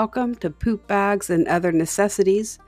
[0.00, 2.58] Welcome to Poop Bags and Other Necessities,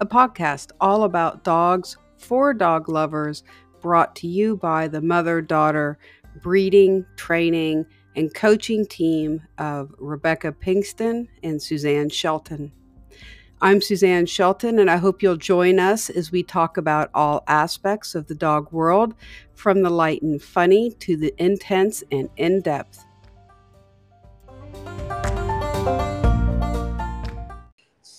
[0.00, 3.44] a podcast all about dogs for dog lovers,
[3.80, 6.00] brought to you by the mother daughter
[6.42, 12.72] breeding, training, and coaching team of Rebecca Pinkston and Suzanne Shelton.
[13.60, 18.16] I'm Suzanne Shelton, and I hope you'll join us as we talk about all aspects
[18.16, 19.14] of the dog world,
[19.54, 23.04] from the light and funny to the intense and in depth.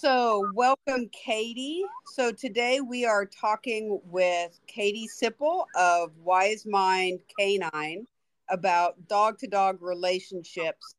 [0.02, 1.84] So, welcome, Katie.
[2.08, 8.08] So, today we are talking with Katie Sipple of Wise Mind Canine
[8.50, 10.96] about dog to dog relationships.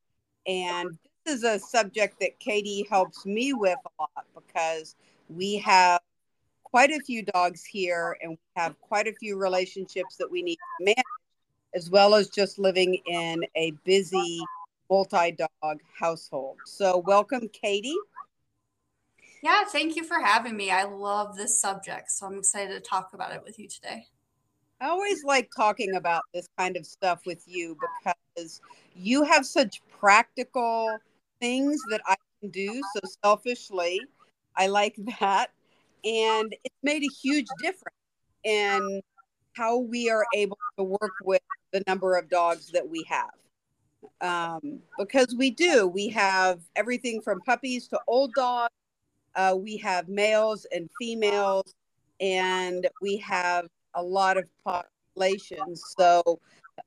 [0.47, 4.95] And this is a subject that Katie helps me with a lot because
[5.29, 6.01] we have
[6.63, 10.59] quite a few dogs here and we have quite a few relationships that we need
[10.79, 11.05] to manage,
[11.75, 14.39] as well as just living in a busy
[14.89, 16.59] multi dog household.
[16.67, 17.97] So, welcome, Katie.
[19.43, 20.71] Yeah, thank you for having me.
[20.71, 24.07] I love this subject, so I'm excited to talk about it with you today.
[24.81, 28.61] I always like talking about this kind of stuff with you because
[28.95, 30.97] you have such practical
[31.41, 34.01] things that I can do so selfishly.
[34.57, 35.51] I like that.
[36.05, 37.97] And it's made a huge difference
[38.45, 39.01] in
[39.55, 43.31] how we are able to work with the number of dogs that we have.
[44.21, 48.73] Um, because we do, we have everything from puppies to old dogs
[49.35, 51.75] uh, we have males and females,
[52.21, 55.83] and we have a lot of populations.
[55.99, 56.41] So,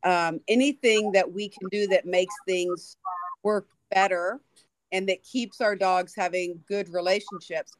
[0.03, 2.97] um, anything that we can do that makes things
[3.43, 4.39] work better
[4.91, 7.73] and that keeps our dogs having good relationships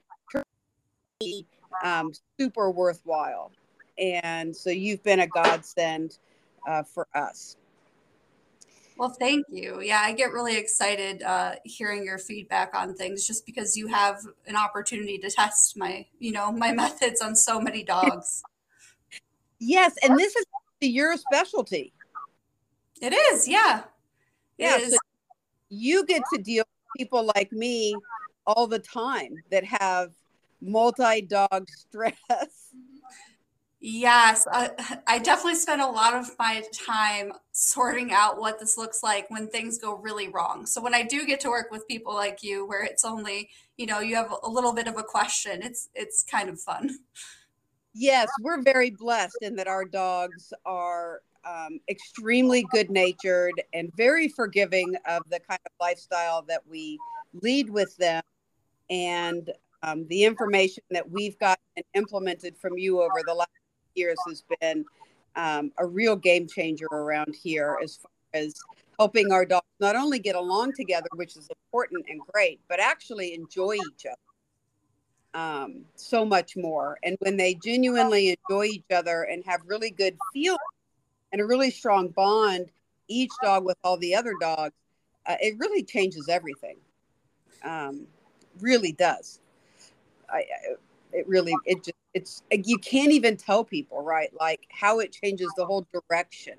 [1.83, 3.52] um, super worthwhile.
[3.97, 6.17] And so you've been a godsend
[6.67, 7.57] uh, for us.
[8.97, 9.81] Well, thank you.
[9.81, 14.21] Yeah, I get really excited uh, hearing your feedback on things just because you have
[14.47, 18.44] an opportunity to test my, you know, my methods on so many dogs.
[19.59, 20.45] yes, and this is
[20.79, 21.94] your specialty.
[23.01, 23.84] It is, yeah.
[24.57, 24.97] yeah, so
[25.69, 27.95] you get to deal with people like me
[28.47, 30.11] all the time that have
[30.61, 32.72] multi-dog stress
[33.88, 34.72] Yes, I,
[35.07, 39.47] I definitely spend a lot of my time sorting out what this looks like when
[39.47, 40.66] things go really wrong.
[40.66, 43.47] So when I do get to work with people like you, where it's only
[43.78, 46.90] you know you have a little bit of a question, it's it's kind of fun.
[47.97, 54.28] Yes, we're very blessed in that our dogs are um, extremely good natured and very
[54.28, 57.00] forgiving of the kind of lifestyle that we
[57.41, 58.22] lead with them.
[58.90, 59.50] And
[59.81, 63.47] um, the information that we've gotten and implemented from you over the last
[63.95, 64.85] years has been
[65.35, 68.53] um, a real game changer around here as far as
[68.97, 73.34] helping our dogs not only get along together, which is important and great, but actually
[73.34, 74.16] enjoy each other
[75.35, 76.97] um, so much more.
[77.03, 80.57] And when they genuinely enjoy each other and have really good feel
[81.31, 82.72] and a really strong bond,
[83.07, 84.73] each dog with all the other dogs,
[85.28, 86.78] uh, it really changes everything.
[87.63, 88.07] Um,
[88.61, 89.39] really does.
[90.29, 90.45] I,
[91.11, 95.52] it really, it just it's you can't even tell people right like how it changes
[95.58, 96.56] the whole direction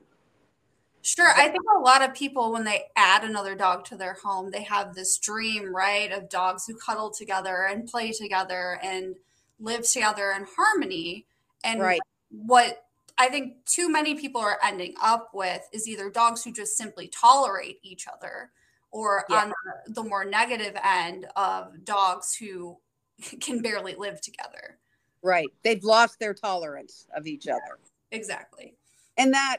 [1.06, 1.30] Sure.
[1.36, 4.64] I think a lot of people, when they add another dog to their home, they
[4.64, 9.14] have this dream, right, of dogs who cuddle together and play together and
[9.60, 11.24] live together in harmony.
[11.62, 12.00] And right.
[12.30, 12.86] what
[13.18, 17.06] I think too many people are ending up with is either dogs who just simply
[17.06, 18.50] tolerate each other,
[18.90, 19.44] or yeah.
[19.44, 19.52] on
[19.86, 22.78] the more negative end of dogs who
[23.40, 24.78] can barely live together.
[25.26, 25.48] Right.
[25.64, 27.80] They've lost their tolerance of each other.
[28.12, 28.74] Exactly.
[29.18, 29.58] And that,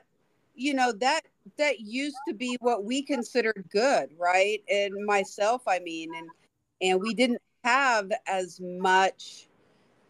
[0.55, 1.23] you know, that
[1.57, 4.63] that used to be what we considered good, right?
[4.71, 6.29] And myself, I mean, and
[6.81, 9.49] and we didn't have as much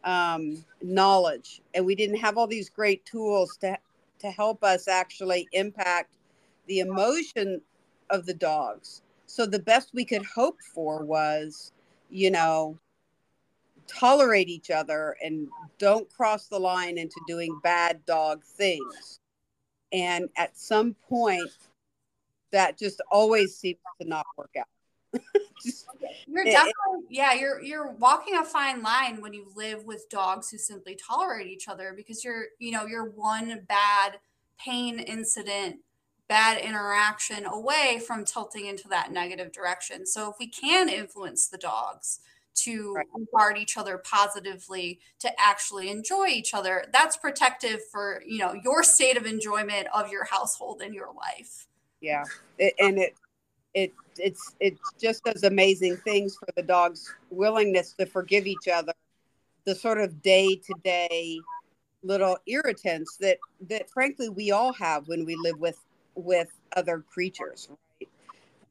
[0.04, 3.80] um, knowledge, and we didn't have all these great tools to
[4.20, 6.18] to help us actually impact
[6.68, 7.62] the emotion
[8.12, 9.02] of the dogs.
[9.26, 11.72] So the best we could hope for was,
[12.12, 12.78] you know,
[13.88, 15.48] tolerate each other and
[15.78, 19.20] don't cross the line into doing bad dog things.
[19.92, 21.50] And at some point,
[22.52, 24.68] that just always seems to not work out.
[25.64, 25.86] just,
[26.28, 30.58] you're definitely yeah you're you're walking a fine line when you live with dogs who
[30.58, 34.20] simply tolerate each other because you're you know you're one bad
[34.60, 35.78] pain incident
[36.28, 41.58] bad interaction away from tilting into that negative direction so if we can influence the
[41.58, 42.20] dogs
[42.64, 43.06] to right.
[43.14, 46.86] regard each other positively to actually enjoy each other.
[46.92, 51.68] That's protective for you know your state of enjoyment of your household and your life.
[52.02, 52.24] Yeah.
[52.58, 53.16] It, and it
[53.74, 58.94] it it's it just does amazing things for the dog's willingness to forgive each other
[59.66, 61.40] the sort of day to day
[62.04, 63.38] little irritants that
[63.70, 65.78] that frankly we all have when we live with
[66.16, 67.70] with other creatures
[68.00, 68.10] right?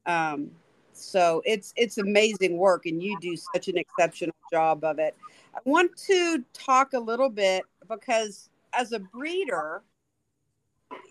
[0.06, 0.50] Um
[0.96, 5.16] so it's it's amazing work and you do such an exceptional job of it.
[5.54, 9.82] I want to talk a little bit because as a breeder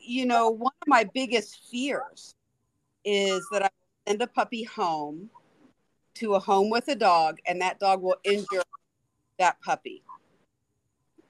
[0.02, 2.36] you know one of my biggest fears
[3.04, 3.70] is that i
[4.08, 5.30] send a puppy home
[6.14, 8.64] to a home with a dog and that dog will injure
[9.38, 10.02] that puppy.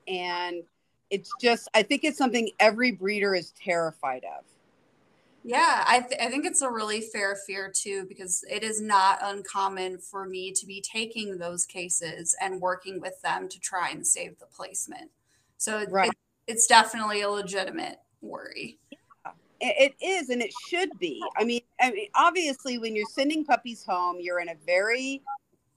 [0.08, 0.64] And
[1.10, 4.44] it's just i think it's something every breeder is terrified of
[5.48, 9.20] yeah, I, th- I think it's a really fair fear too, because it is not
[9.22, 14.06] uncommon for me to be taking those cases and working with them to try and
[14.06, 15.12] save the placement.
[15.58, 16.10] So right.
[16.10, 18.80] it, it's definitely a legitimate worry.
[18.90, 21.22] Yeah, it is, and it should be.
[21.38, 25.22] I mean, I mean, obviously, when you're sending puppies home, you're in a very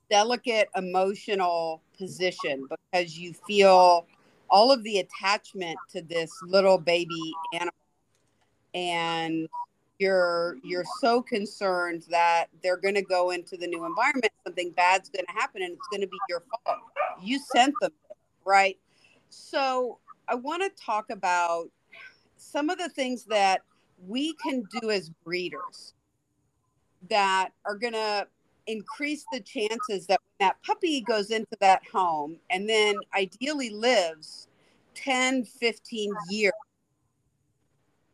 [0.09, 4.07] delicate emotional position because you feel
[4.49, 7.75] all of the attachment to this little baby animal
[8.79, 9.49] and
[9.99, 15.09] you're you're so concerned that they're going to go into the new environment something bad's
[15.09, 16.79] going to happen and it's going to be your fault.
[17.21, 17.93] You sent them
[18.45, 18.79] right?
[19.29, 19.99] So
[20.29, 21.69] i want to talk about
[22.37, 23.63] some of the things that
[24.07, 25.95] we can do as breeders
[27.09, 28.27] that are going to
[28.67, 34.49] increase the chances that that puppy goes into that home and then ideally lives
[34.95, 36.53] 10 15 years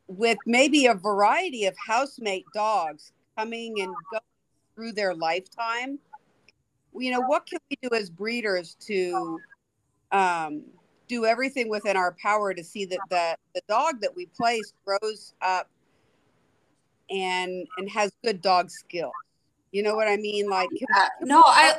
[0.07, 4.23] with maybe a variety of housemate dogs coming and going
[4.75, 5.99] through their lifetime
[6.97, 9.39] you know what can we do as breeders to
[10.13, 10.63] um,
[11.09, 15.35] do everything within our power to see that the, the dog that we place grows
[15.43, 15.69] up
[17.11, 19.13] and and has good dog skills?
[19.73, 20.49] You know what i mean?
[20.49, 21.09] Like yeah.
[21.21, 21.75] no i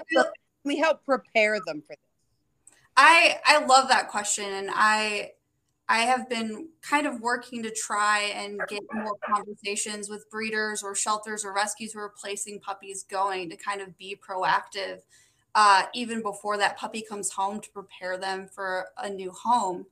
[0.63, 2.75] we help prepare them for this?
[2.98, 5.31] I i love that question and i
[5.88, 10.96] I have been kind of working to try and get more conversations with breeders or
[10.96, 15.02] shelters or rescues who are placing puppies going to kind of be proactive
[15.56, 19.86] uh, even before that puppy comes home to prepare them for a new home.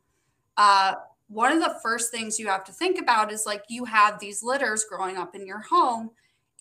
[0.58, 0.96] Uh,
[1.30, 4.44] one of the first things you have to think about is like you have these
[4.44, 6.12] litters growing up in your home,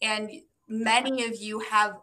[0.01, 0.31] and
[0.69, 1.97] many of you have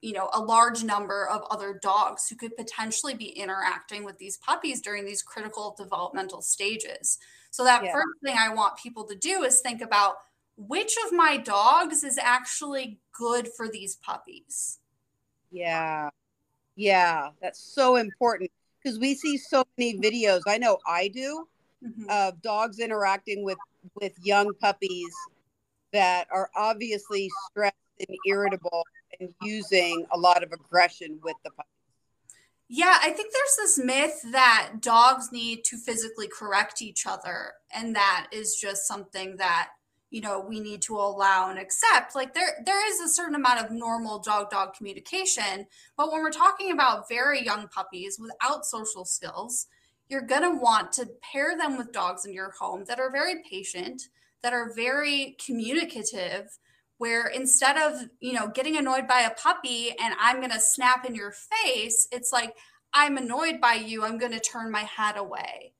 [0.00, 4.36] you know a large number of other dogs who could potentially be interacting with these
[4.38, 7.18] puppies during these critical developmental stages
[7.50, 7.92] so that yeah.
[7.92, 10.14] first thing i want people to do is think about
[10.56, 14.78] which of my dogs is actually good for these puppies
[15.50, 16.08] yeah
[16.76, 18.50] yeah that's so important
[18.82, 21.46] because we see so many videos i know i do
[21.84, 22.04] mm-hmm.
[22.08, 23.58] of dogs interacting with
[24.00, 25.12] with young puppies
[25.92, 28.84] that are obviously stressed and irritable
[29.18, 31.70] and using a lot of aggression with the puppies.
[32.72, 37.96] Yeah, I think there's this myth that dogs need to physically correct each other, and
[37.96, 39.70] that is just something that
[40.10, 42.14] you know we need to allow and accept.
[42.14, 45.66] Like there, there is a certain amount of normal dog-dog communication,
[45.96, 49.66] but when we're talking about very young puppies without social skills,
[50.08, 54.02] you're gonna want to pair them with dogs in your home that are very patient,
[54.42, 56.56] that are very communicative,
[57.00, 61.06] where instead of you know getting annoyed by a puppy and i'm going to snap
[61.06, 62.54] in your face it's like
[62.92, 65.72] i'm annoyed by you i'm going to turn my head away.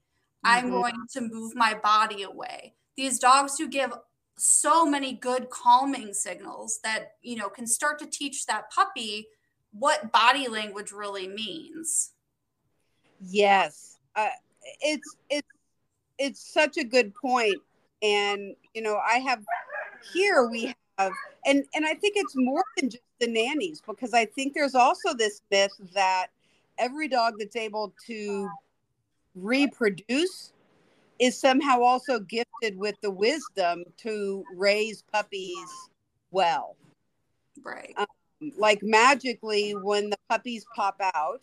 [0.46, 0.66] Mm-hmm.
[0.66, 2.74] i'm going to move my body away.
[2.96, 3.92] These dogs who give
[4.38, 9.28] so many good calming signals that you know can start to teach that puppy
[9.72, 12.12] what body language really means.
[13.20, 13.98] Yes.
[14.16, 14.28] Uh,
[14.80, 15.48] it's it's
[16.18, 17.58] it's such a good point.
[18.02, 19.44] And you know i have
[20.14, 20.74] here we
[21.04, 21.12] have
[21.46, 25.14] and and i think it's more than just the nannies because i think there's also
[25.14, 26.28] this myth that
[26.78, 28.48] every dog that's able to
[29.34, 30.52] reproduce
[31.20, 35.68] is somehow also gifted with the wisdom to raise puppies
[36.30, 36.76] well.
[37.62, 37.92] Right.
[37.96, 38.06] Um,
[38.56, 41.42] like magically when the puppies pop out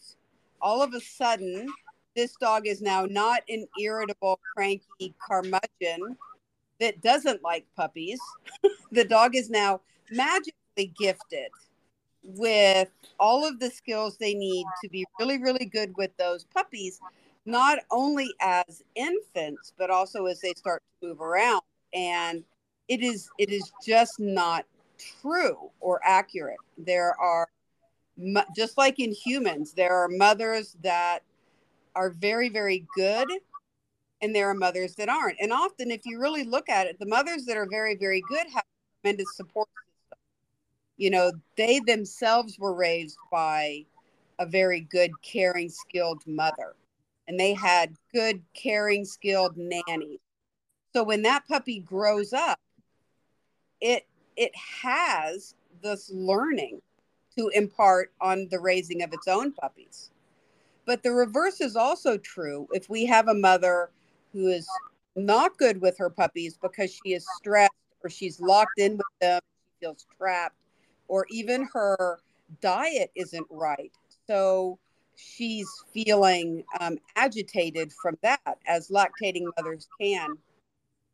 [0.60, 1.68] all of a sudden
[2.16, 6.18] this dog is now not an irritable cranky curmudgeon
[6.79, 8.19] that doesn't like puppies.
[8.91, 9.81] the dog is now
[10.12, 11.50] magically gifted
[12.24, 17.00] with all of the skills they need to be really, really good with those puppies,
[17.46, 21.62] not only as infants, but also as they start to move around.
[21.93, 22.43] And
[22.88, 24.65] it is it is just not
[25.22, 26.57] true or accurate.
[26.77, 27.48] There are
[28.55, 31.19] just like in humans, there are mothers that
[31.96, 33.27] are very, very good
[34.22, 35.38] and there are mothers that aren't.
[35.40, 38.48] And often, if you really look at it, the mothers that are very, very good
[38.54, 38.64] have
[39.02, 39.68] tremendous support
[40.98, 43.86] you know, they themselves were raised by
[44.40, 46.76] a very good, caring, skilled mother,
[47.28, 50.20] and they had good, caring, skilled nannies.
[50.94, 52.60] So when that puppy grows up,
[53.80, 56.82] it it has this learning
[57.38, 60.10] to impart on the raising of its own puppies.
[60.86, 62.68] But the reverse is also true.
[62.72, 63.92] If we have a mother
[64.34, 64.67] who is
[65.15, 67.72] not good with her puppies because she is stressed
[68.03, 70.55] or she's locked in with them, she feels trapped,
[71.07, 72.19] or even her
[72.62, 73.91] diet isn't right.
[74.27, 74.77] So
[75.15, 80.38] she's feeling um, agitated from that, as lactating mothers can.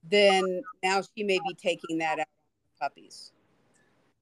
[0.10, 3.32] Then now she may be taking that out on puppies.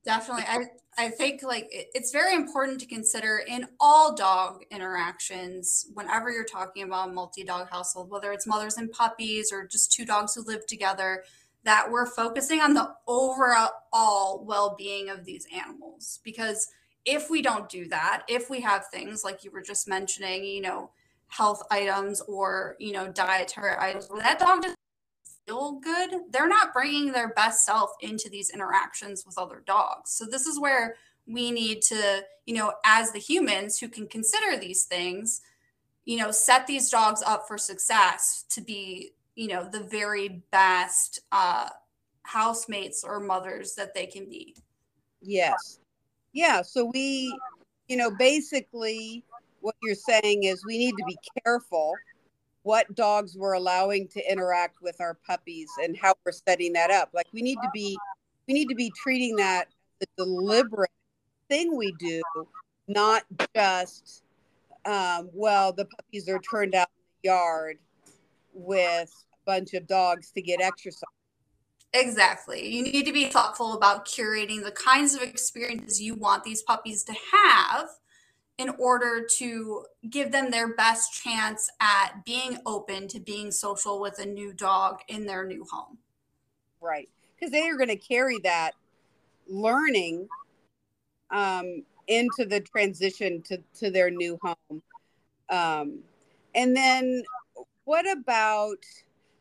[0.03, 0.43] Definitely.
[0.47, 0.65] I,
[0.97, 6.83] I think like it's very important to consider in all dog interactions, whenever you're talking
[6.83, 10.43] about a multi dog household, whether it's mothers and puppies or just two dogs who
[10.43, 11.23] live together,
[11.63, 16.19] that we're focusing on the overall well being of these animals.
[16.23, 16.67] Because
[17.05, 20.61] if we don't do that, if we have things like you were just mentioning, you
[20.61, 20.91] know,
[21.27, 24.75] health items or, you know, dietary items that dog just
[25.47, 30.11] feel good, they're not bringing their best self into these interactions with other dogs.
[30.11, 30.95] So this is where
[31.27, 35.41] we need to, you know, as the humans who can consider these things,
[36.05, 41.21] you know, set these dogs up for success to be, you know, the very best
[41.31, 41.69] uh,
[42.23, 44.55] housemates or mothers that they can be.
[45.21, 45.79] Yes.
[46.33, 46.61] Yeah.
[46.61, 47.37] So we,
[47.87, 49.23] you know, basically
[49.61, 51.93] what you're saying is we need to be careful
[52.63, 57.09] what dogs we're allowing to interact with our puppies and how we're setting that up.
[57.13, 57.97] Like we need to be
[58.47, 59.67] we need to be treating that
[59.99, 60.89] the deliberate
[61.49, 62.21] thing we do,
[62.87, 63.23] not
[63.55, 64.23] just
[64.85, 67.77] um, well, the puppies are turned out in the yard
[68.53, 71.03] with a bunch of dogs to get exercise.
[71.93, 72.67] Exactly.
[72.67, 77.03] You need to be thoughtful about curating the kinds of experiences you want these puppies
[77.03, 77.89] to have
[78.61, 84.19] in order to give them their best chance at being open to being social with
[84.19, 85.97] a new dog in their new home.
[86.79, 87.09] Right.
[87.35, 88.73] Because they are going to carry that
[89.47, 90.27] learning
[91.31, 94.83] um, into the transition to, to their new home.
[95.49, 95.99] Um,
[96.53, 97.23] and then
[97.85, 98.77] what about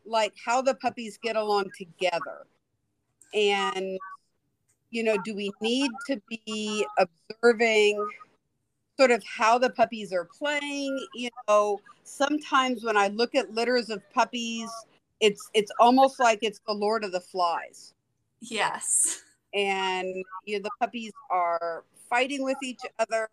[0.03, 2.47] like how the puppies get along together?
[3.35, 3.99] And,
[4.89, 8.03] you know, do we need to be observing
[8.97, 11.05] sort of how the puppies are playing.
[11.13, 14.69] You know, sometimes when I look at litters of puppies,
[15.19, 17.93] it's it's almost like it's the Lord of the Flies.
[18.41, 19.21] Yes.
[19.53, 20.07] And
[20.45, 23.29] you know, the puppies are fighting with each other.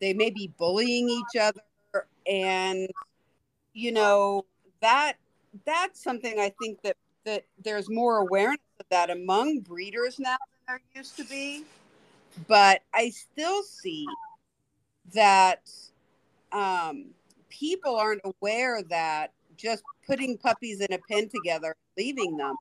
[0.00, 2.88] They may be bullying each other, and
[3.72, 4.44] you know
[4.80, 5.14] that
[5.64, 10.36] that's something I think that that there's more awareness of that among breeders now
[10.66, 11.64] than there used to be.
[12.46, 14.06] But I still see
[15.14, 15.68] that
[16.52, 17.06] um,
[17.48, 22.54] people aren't aware that just putting puppies in a pen together, leaving them,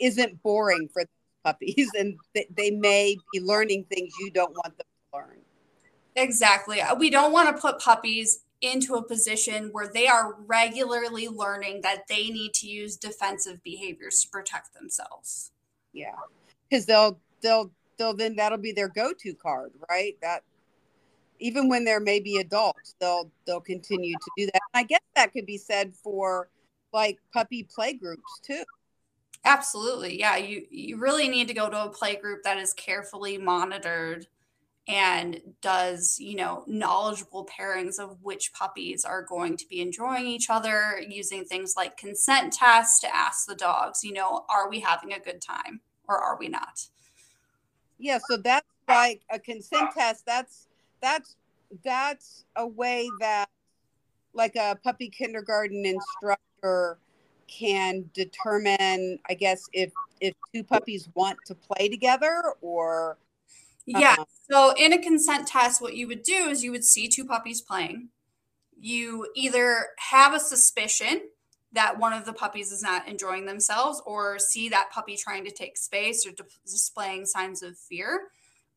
[0.00, 1.04] isn't boring for
[1.44, 5.38] puppies, and th- they may be learning things you don't want them to learn.
[6.16, 6.80] Exactly.
[6.80, 11.80] Uh, we don't want to put puppies into a position where they are regularly learning
[11.82, 15.52] that they need to use defensive behaviors to protect themselves.
[15.92, 16.16] Yeah.
[16.70, 20.18] Cuz they'll they'll they'll then that'll be their go-to card, right?
[20.22, 20.42] That
[21.38, 24.62] even when they're maybe adults, they'll they'll continue to do that.
[24.74, 26.48] I guess that could be said for
[26.92, 28.64] like puppy play groups too.
[29.44, 30.18] Absolutely.
[30.18, 34.26] Yeah, you you really need to go to a play group that is carefully monitored
[34.88, 40.48] and does, you know, knowledgeable pairings of which puppies are going to be enjoying each
[40.48, 45.12] other using things like consent tests to ask the dogs, you know, are we having
[45.12, 46.86] a good time or are we not?
[47.98, 50.24] Yeah, so that's like a consent test.
[50.24, 50.67] That's
[51.00, 51.36] that's
[51.84, 53.48] that's a way that
[54.32, 56.98] like a puppy kindergarten instructor
[57.46, 63.18] can determine i guess if if two puppies want to play together or
[63.86, 67.08] yeah uh, so in a consent test what you would do is you would see
[67.08, 68.08] two puppies playing.
[68.80, 71.22] You either have a suspicion
[71.72, 75.50] that one of the puppies is not enjoying themselves or see that puppy trying to
[75.50, 76.30] take space or
[76.64, 78.28] displaying signs of fear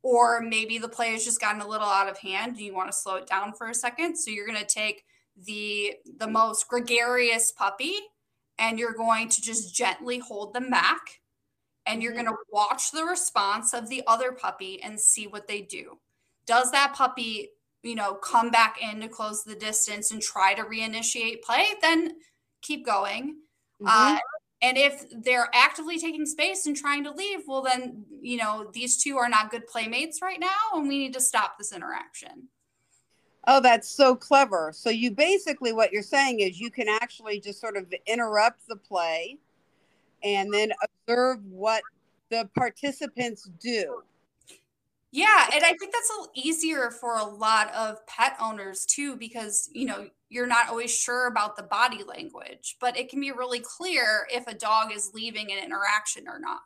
[0.03, 2.89] or maybe the play has just gotten a little out of hand and you want
[2.89, 5.03] to slow it down for a second so you're going to take
[5.46, 7.96] the the most gregarious puppy
[8.58, 11.22] and you're going to just gently hold them back
[11.86, 12.25] and you're mm-hmm.
[12.25, 15.98] going to watch the response of the other puppy and see what they do
[16.46, 17.50] does that puppy
[17.84, 22.12] you know come back in to close the distance and try to reinitiate play then
[22.62, 23.36] keep going
[23.81, 23.88] mm-hmm.
[23.88, 24.17] uh,
[24.63, 29.01] And if they're actively taking space and trying to leave, well, then, you know, these
[29.01, 32.48] two are not good playmates right now, and we need to stop this interaction.
[33.48, 34.72] Oh, that's so clever.
[34.72, 38.75] So, you basically, what you're saying is you can actually just sort of interrupt the
[38.75, 39.39] play
[40.24, 40.72] and then
[41.08, 41.82] observe what
[42.30, 44.03] the participants do.
[45.12, 49.18] Yeah, and I think that's a little easier for a lot of pet owners too,
[49.18, 53.32] because you know you're not always sure about the body language, but it can be
[53.32, 56.62] really clear if a dog is leaving an interaction or not.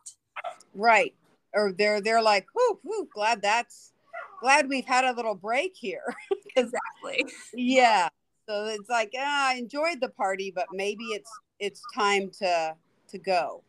[0.76, 1.16] Right,
[1.54, 3.94] or they're they're like, "Whoo, whoo, glad that's
[4.42, 6.16] glad we've had a little break here."
[6.56, 7.26] exactly.
[7.54, 8.10] Yeah,
[8.48, 12.76] so it's like, ah, I enjoyed the party, but maybe it's it's time to
[13.10, 13.64] to go.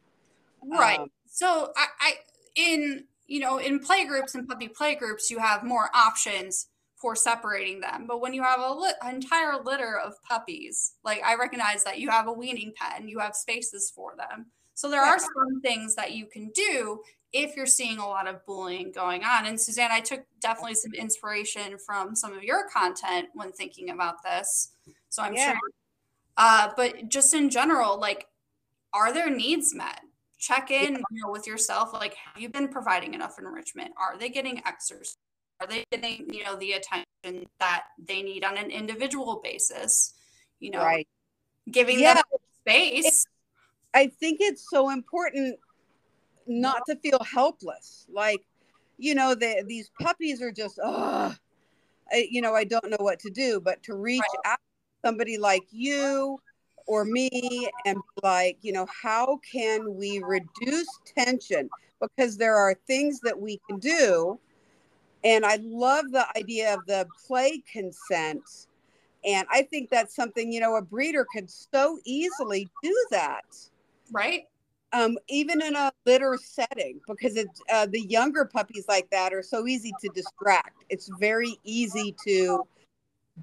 [0.63, 0.99] Right.
[0.99, 2.13] Um, so I, I
[2.57, 7.15] in you know, in play groups and puppy play groups, you have more options for
[7.15, 8.07] separating them.
[8.07, 12.27] But when you have a entire litter of puppies, like I recognize that you have
[12.27, 14.47] a weaning pen, you have spaces for them.
[14.75, 17.01] So there are some things that you can do
[17.33, 19.47] if you're seeing a lot of bullying going on.
[19.47, 24.23] And Suzanne, I took definitely some inspiration from some of your content when thinking about
[24.23, 24.73] this.
[25.09, 25.53] So I'm yeah.
[25.53, 25.59] sure.
[26.37, 28.27] Uh, but just in general, like,
[28.93, 30.01] are their needs met?
[30.39, 30.99] Check in yeah.
[31.11, 35.17] you know, with yourself like have you been providing enough enrichment are they getting exercise
[35.61, 40.15] are they getting you know the attention that they need on an individual basis
[40.61, 41.09] you know right.
[41.71, 42.15] giving yeah.
[42.15, 42.25] them
[42.61, 43.27] space
[43.95, 45.59] i think it's so important
[46.47, 48.41] not to feel helpless like
[48.99, 51.35] you know the, these puppies are just oh
[52.13, 54.53] you know i don't know what to do but to reach right.
[54.53, 54.59] out
[55.05, 56.39] somebody like you
[56.87, 61.69] or me and be like, you know, how can we reduce tension?
[62.01, 64.39] Because there are things that we can do.
[65.25, 68.43] And I love the idea of the play consent.
[69.25, 73.45] And I think that's something, you know, a breeder could so easily do that.
[74.13, 74.45] Right.
[74.93, 79.43] Um, even in a litter setting, because it, uh, the younger puppies like that are
[79.43, 80.85] so easy to distract.
[80.91, 82.67] It's very easy to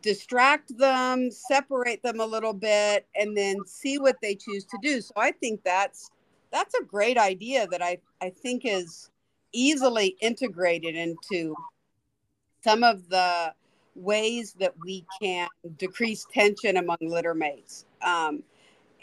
[0.01, 5.01] distract them, separate them a little bit, and then see what they choose to do.
[5.01, 6.09] So I think that's
[6.51, 9.09] that's a great idea that I, I think is
[9.53, 11.55] easily integrated into
[12.63, 13.53] some of the
[13.95, 17.85] ways that we can decrease tension among litter mates.
[18.01, 18.43] Um,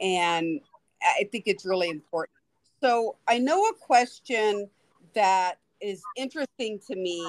[0.00, 0.60] and
[1.02, 2.36] I think it's really important.
[2.80, 4.68] So I know a question
[5.14, 7.20] that is interesting to me.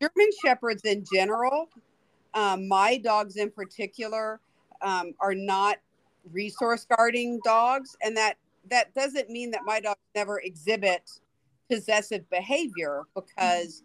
[0.00, 1.68] German Shepherds in general
[2.34, 4.40] um, my dogs in particular
[4.82, 5.76] um, are not
[6.32, 8.34] resource guarding dogs, and that
[8.70, 11.10] that doesn't mean that my dogs never exhibit
[11.70, 13.82] possessive behavior because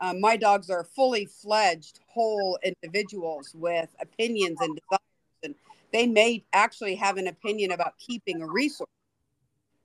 [0.00, 5.00] um, my dogs are fully fledged whole individuals with opinions and desires
[5.44, 5.54] and
[5.92, 8.88] they may actually have an opinion about keeping a resource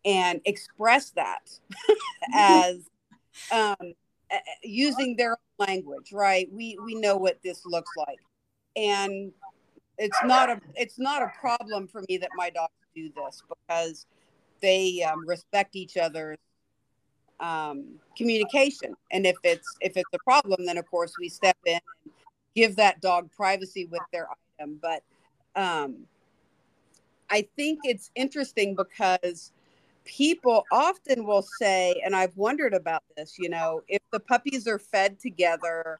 [0.05, 1.49] and express that
[2.33, 2.89] as
[3.51, 3.93] um,
[4.63, 6.47] using their language, right?
[6.51, 8.19] We we know what this looks like,
[8.75, 9.31] and
[9.97, 14.05] it's not a it's not a problem for me that my dogs do this because
[14.61, 16.37] they um, respect each other's
[17.39, 18.95] um, communication.
[19.11, 22.13] And if it's if it's a problem, then of course we step in and
[22.55, 24.27] give that dog privacy with their
[24.59, 24.79] item.
[24.81, 25.03] But
[25.55, 26.05] um,
[27.29, 29.51] I think it's interesting because
[30.07, 34.79] people often will say, and I've wondered about this, you know, if the puppies are
[34.79, 35.99] fed together,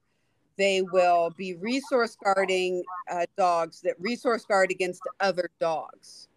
[0.58, 6.30] they will be resource guarding uh, dogs that resource guard against other dogs.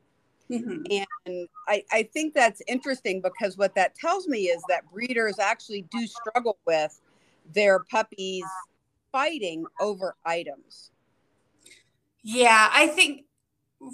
[0.51, 0.83] Mm-hmm.
[1.27, 5.83] And I, I think that's interesting because what that tells me is that breeders actually
[5.83, 7.01] do struggle with
[7.55, 8.45] their puppies
[9.13, 10.91] fighting over items.
[12.23, 13.25] Yeah, I think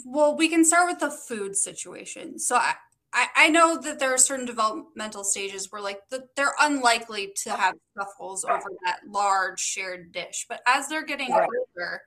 [0.05, 2.39] well, we can start with the food situation.
[2.39, 2.75] So I,
[3.17, 7.51] I, I know that there are certain developmental stages where like the, they're unlikely to
[7.53, 12.03] have scuffles over that large shared dish but as they're getting older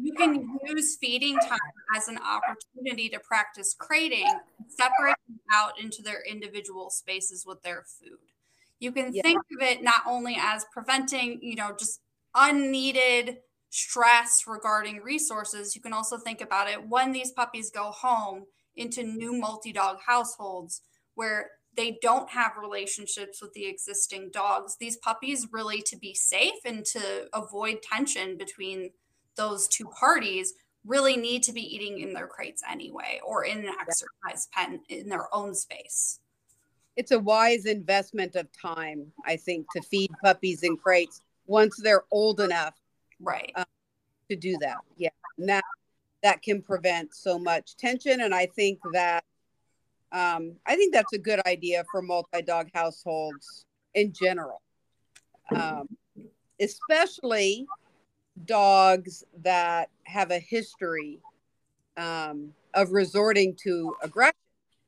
[0.00, 1.58] you can use feeding time
[1.96, 4.32] as an opportunity to practice crating
[4.68, 8.18] separate them out into their individual spaces with their food.
[8.78, 9.22] You can yeah.
[9.22, 12.00] think of it not only as preventing you know just
[12.36, 13.38] unneeded
[13.70, 18.44] stress regarding resources you can also think about it when these puppies go home
[18.76, 20.82] into new multi dog households
[21.14, 24.76] where they don't have relationships with the existing dogs.
[24.78, 28.90] These puppies, really, to be safe and to avoid tension between
[29.36, 30.54] those two parties,
[30.86, 35.08] really need to be eating in their crates anyway or in an exercise pen in
[35.08, 36.20] their own space.
[36.96, 42.04] It's a wise investment of time, I think, to feed puppies in crates once they're
[42.10, 42.74] old enough.
[43.18, 43.50] Right.
[43.56, 43.64] Um,
[44.30, 44.76] to do that.
[44.96, 45.10] Yeah.
[45.38, 45.64] Now that
[46.42, 48.20] can prevent so much tension.
[48.22, 49.24] And I think that
[50.12, 54.62] Um, I think that's a good idea for multi dog households in general,
[55.50, 55.88] um,
[56.60, 57.66] especially
[58.44, 61.18] dogs that have a history
[61.96, 64.38] um, of resorting to aggression.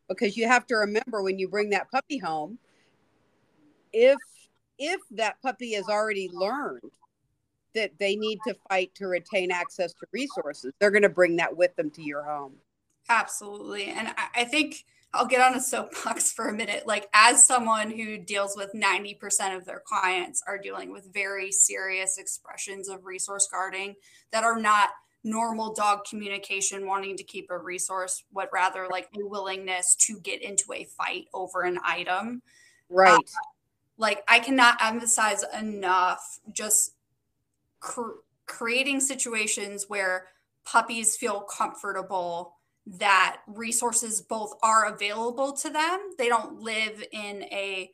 [0.09, 2.61] Because you have to remember when you bring that puppy home,
[3.93, 4.19] if
[4.79, 6.93] if that puppy has already learned
[7.77, 11.57] that they need to fight to retain access to resources, they're going to bring that
[11.57, 12.55] with them to your home.
[13.09, 13.85] Absolutely.
[13.85, 14.85] And I think
[15.15, 16.87] I'll get on a soapbox for a minute.
[16.87, 22.19] Like, as someone who deals with 90% of their clients are dealing with very serious
[22.19, 23.95] expressions of resource guarding
[24.33, 24.91] that are not
[25.23, 30.43] normal dog communication, wanting to keep a resource, but rather like a willingness to get
[30.43, 32.43] into a fight over an item.
[32.89, 33.13] Right.
[33.13, 33.21] Um,
[33.99, 36.96] like, I cannot emphasize enough just
[37.81, 40.29] cr- creating situations where
[40.65, 47.91] puppies feel comfortable that resources both are available to them they don't live in a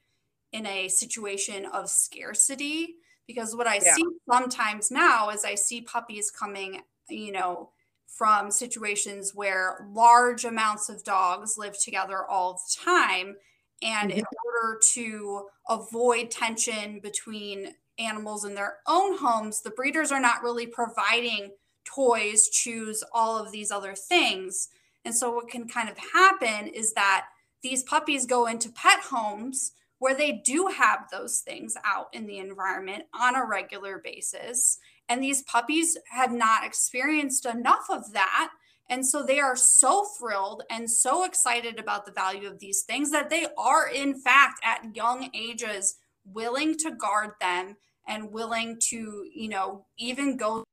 [0.53, 3.95] in a situation of scarcity because what i yeah.
[3.95, 7.71] see sometimes now is i see puppies coming you know
[8.07, 13.35] from situations where large amounts of dogs live together all the time
[13.83, 14.19] and mm-hmm.
[14.19, 20.43] in order to avoid tension between animals in their own homes the breeders are not
[20.43, 21.51] really providing
[21.85, 24.69] toys chews all of these other things
[25.05, 27.27] and so, what can kind of happen is that
[27.63, 32.39] these puppies go into pet homes where they do have those things out in the
[32.39, 34.79] environment on a regular basis.
[35.09, 38.51] And these puppies have not experienced enough of that.
[38.91, 43.13] And so they are so thrilled and so excited about the value of these things
[43.13, 49.27] that they are, in fact, at young ages, willing to guard them and willing to,
[49.35, 50.65] you know, even go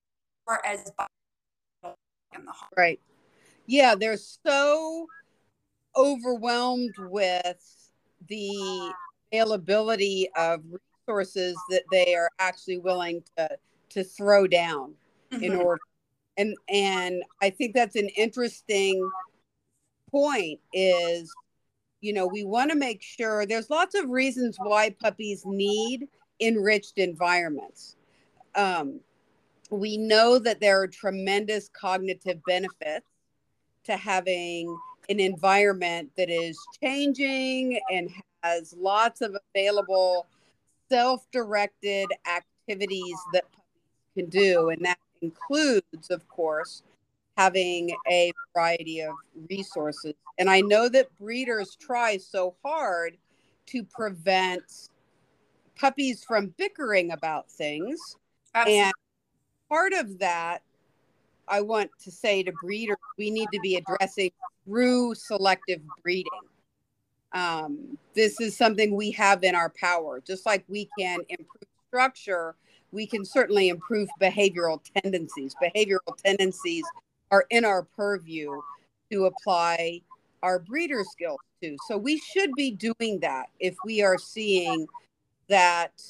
[0.65, 0.91] as
[1.83, 2.69] in the home.
[2.75, 2.99] Right
[3.69, 5.05] yeah, they're so
[5.95, 7.91] overwhelmed with
[8.27, 8.91] the
[9.31, 10.63] availability of
[11.07, 13.47] resources that they are actually willing to
[13.89, 14.93] to throw down
[15.31, 15.43] mm-hmm.
[15.43, 15.81] in order
[16.37, 19.09] and and i think that's an interesting
[20.11, 21.31] point is
[22.01, 26.07] you know we want to make sure there's lots of reasons why puppies need
[26.39, 27.95] enriched environments.
[28.55, 29.01] Um,
[29.69, 33.05] we know that there are tremendous cognitive benefits
[33.83, 34.75] to having
[35.09, 38.09] an environment that is changing and
[38.43, 40.27] has lots of available
[40.89, 46.83] self-directed activities that puppies can do and that includes of course
[47.37, 49.13] having a variety of
[49.49, 53.17] resources and i know that breeders try so hard
[53.65, 54.89] to prevent
[55.75, 58.17] puppies from bickering about things
[58.55, 58.81] Absolutely.
[58.81, 58.93] and
[59.69, 60.63] part of that
[61.49, 64.31] I want to say to breeders, we need to be addressing
[64.65, 66.31] through selective breeding.
[67.33, 70.21] Um, this is something we have in our power.
[70.25, 72.55] Just like we can improve structure,
[72.91, 75.55] we can certainly improve behavioral tendencies.
[75.61, 76.85] Behavioral tendencies
[77.31, 78.61] are in our purview
[79.11, 80.01] to apply
[80.43, 81.75] our breeder skills too.
[81.87, 84.87] So we should be doing that if we are seeing
[85.47, 86.01] that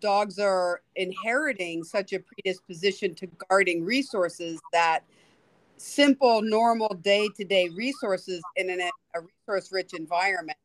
[0.00, 5.04] dogs are inheriting such a predisposition to guarding resources that
[5.76, 10.58] simple, normal day to day resources in an, a resource rich environment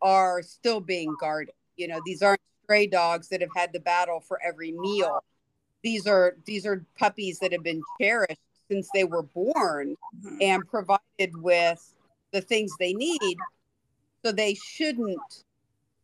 [0.00, 1.54] are still being guarded.
[1.76, 5.22] You know, these aren't stray dogs that have had to battle for every meal.
[5.82, 10.36] These are these are puppies that have been cherished since they were born mm-hmm.
[10.40, 11.94] and provided with
[12.34, 13.38] the things they need.
[14.24, 15.44] So they shouldn't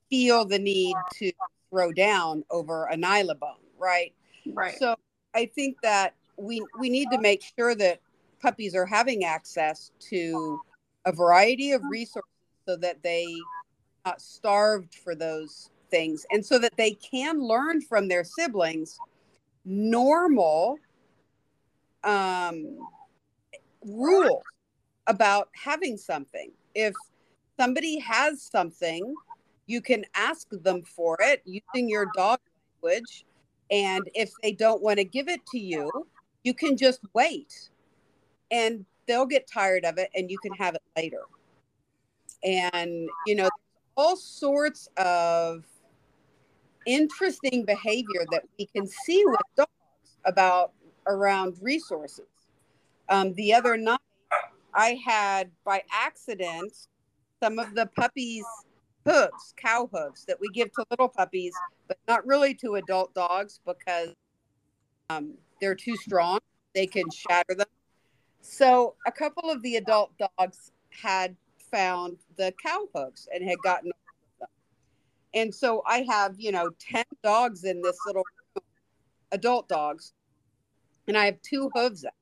[0.09, 1.33] feel the need to
[1.69, 4.15] throw down over a nylabone, right?
[4.47, 4.79] Right.
[4.79, 4.95] So
[5.35, 8.01] I think that we we need to make sure that
[8.41, 10.61] puppies are having access to
[11.05, 12.31] a variety of resources
[12.67, 13.27] so that they
[14.07, 18.99] are not starved for those things and so that they can learn from their siblings
[19.65, 20.79] normal
[22.05, 22.79] um,
[23.85, 24.43] rules
[25.07, 26.51] about having something.
[26.75, 26.95] If
[27.59, 29.15] somebody has something
[29.71, 32.41] you can ask them for it using your dog
[32.83, 33.25] language.
[33.71, 35.89] And if they don't want to give it to you,
[36.43, 37.71] you can just wait
[38.51, 41.23] and they'll get tired of it and you can have it later.
[42.43, 43.49] And, you know,
[43.97, 45.65] all sorts of
[46.85, 50.73] interesting behavior that we can see with dogs about
[51.07, 52.27] around resources.
[53.09, 54.00] Um, the other night,
[54.75, 56.73] I had by accident
[57.43, 58.45] some of the puppies
[59.07, 61.55] hooves, cow hooves that we give to little puppies,
[61.89, 64.11] but not really to adult dogs because
[65.09, 66.39] um, they're too strong.
[66.75, 67.67] They can shatter them.
[68.43, 71.37] So a couple of the adult dogs had
[71.71, 74.49] found the cow hooks and had gotten them.
[75.35, 78.25] And so I have, you know, 10 dogs in this little
[78.57, 78.65] room,
[79.33, 80.13] adult dogs,
[81.07, 82.13] and I have two hooves out.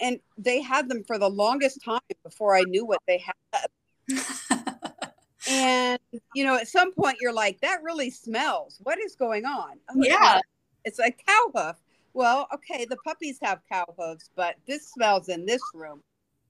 [0.00, 4.24] And they had them for the longest time before I knew what they had.
[5.48, 5.98] and,
[6.34, 8.78] you know, at some point you're like, that really smells.
[8.82, 9.78] What is going on?
[9.90, 10.40] Oh, yeah.
[10.84, 11.76] It's a cow hoof.
[12.14, 16.02] Well, okay, the puppies have cow hooves, but this smells in this room.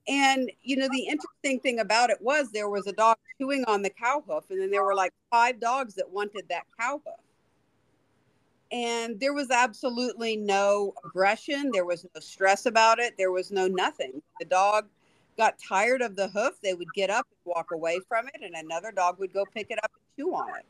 [0.08, 3.82] And you know, the interesting thing about it was there was a dog chewing on
[3.82, 7.25] the cow hoof, and then there were like five dogs that wanted that cow hoof.
[8.72, 11.70] And there was absolutely no aggression.
[11.72, 13.14] There was no stress about it.
[13.16, 14.20] There was no nothing.
[14.40, 14.86] The dog
[15.36, 18.54] got tired of the hoof, they would get up and walk away from it, and
[18.54, 20.66] another dog would go pick it up and chew on it.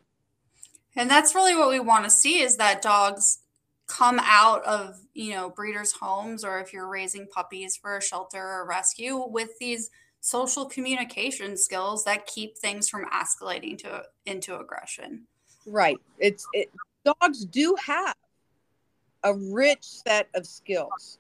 [0.97, 3.39] And that's really what we want to see is that dogs
[3.87, 8.45] come out of you know breeders homes or if you're raising puppies for a shelter
[8.45, 15.23] or rescue with these social communication skills that keep things from escalating to into aggression
[15.67, 16.69] right it's it
[17.21, 18.16] dogs do have
[19.25, 21.19] a rich set of skills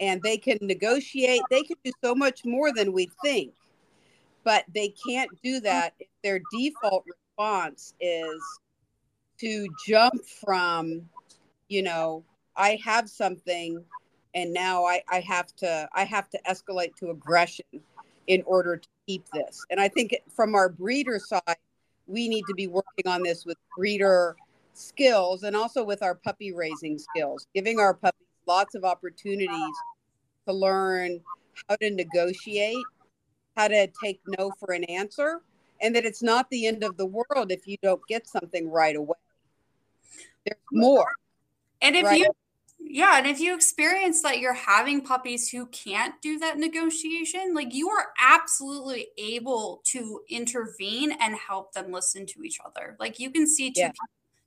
[0.00, 3.52] and they can negotiate they can do so much more than we think
[4.44, 8.40] but they can't do that if their default response is
[9.38, 11.08] to jump from
[11.70, 12.24] you know,
[12.56, 13.82] I have something
[14.34, 17.64] and now I, I have to I have to escalate to aggression
[18.26, 19.64] in order to keep this.
[19.70, 21.56] And I think from our breeder side,
[22.06, 24.36] we need to be working on this with breeder
[24.80, 29.74] skills and also with our puppy raising skills, giving our puppies lots of opportunities
[30.46, 31.20] to learn
[31.68, 32.84] how to negotiate,
[33.56, 35.42] how to take no for an answer,
[35.80, 38.96] and that it's not the end of the world if you don't get something right
[38.96, 39.18] away.
[40.44, 41.12] There's more.
[41.82, 42.18] And if right?
[42.18, 42.30] you
[42.82, 47.72] yeah, and if you experience that you're having puppies who can't do that negotiation, like
[47.72, 52.96] you are absolutely able to intervene and help them listen to each other.
[52.98, 53.92] Like you can see two yeah.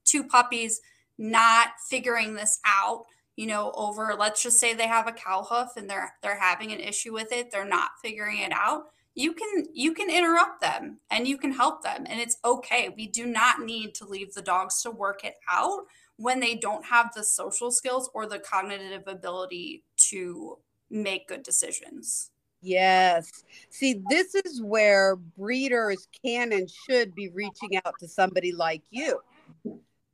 [0.06, 0.82] Two puppies
[1.18, 5.70] not figuring this out, you know, over let's just say they have a cow hoof
[5.78, 8.86] and they're they're having an issue with it, they're not figuring it out.
[9.16, 12.94] You can you can interrupt them and you can help them and it's okay.
[12.96, 15.86] We do not need to leave the dogs to work it out
[16.18, 20.58] when they don't have the social skills or the cognitive ability to
[20.90, 22.30] make good decisions.
[22.62, 23.44] Yes.
[23.70, 29.20] See, this is where breeders can and should be reaching out to somebody like you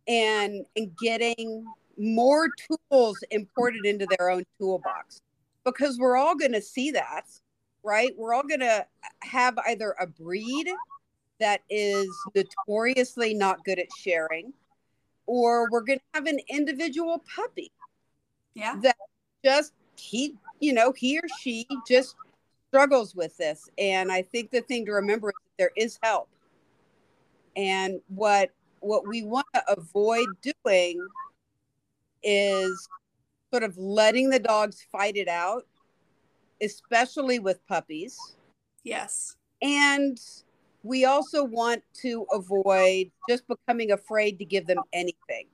[0.10, 1.64] and and getting
[1.98, 2.50] more
[2.90, 5.22] tools imported into their own toolbox
[5.64, 7.26] because we're all going to see that,
[7.84, 8.12] right?
[8.18, 8.86] We're all going to
[9.22, 10.68] have either a breed
[11.40, 14.54] that is notoriously not good at sharing
[15.26, 17.72] or we're going to have an individual puppy.
[18.56, 18.76] Yeah.
[18.82, 18.98] That
[19.46, 22.16] just he, you know, he or she just
[22.70, 23.70] struggles with this.
[23.78, 26.30] And I think the thing to remember is that there is help.
[27.56, 31.00] And what what we want to avoid doing
[32.24, 32.88] is
[33.52, 35.66] sort of letting the dogs fight it out,
[36.62, 38.18] especially with puppies.
[38.84, 39.36] Yes.
[39.62, 40.20] And
[40.84, 45.48] we also want to avoid just becoming afraid to give them anything.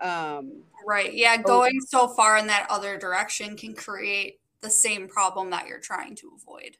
[0.00, 1.12] Um, right.
[1.12, 1.36] Yeah.
[1.36, 6.16] Going so far in that other direction can create the same problem that you're trying
[6.16, 6.76] to avoid.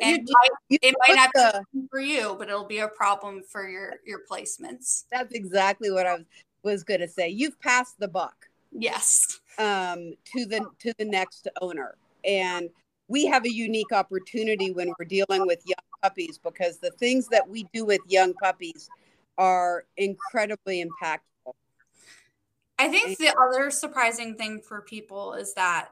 [0.00, 0.24] Yeah, you,
[0.68, 3.94] you it might not the, be for you, but it'll be a problem for your
[4.06, 5.04] your placements.
[5.10, 6.24] That's exactly what I was
[6.62, 7.28] was going to say.
[7.28, 8.48] You've passed the buck.
[8.70, 9.40] Yes.
[9.58, 12.70] Um, to the to the next owner, and
[13.08, 17.46] we have a unique opportunity when we're dealing with young puppies because the things that
[17.46, 18.88] we do with young puppies
[19.36, 21.52] are incredibly impactful.
[22.78, 25.90] I think the other surprising thing for people is that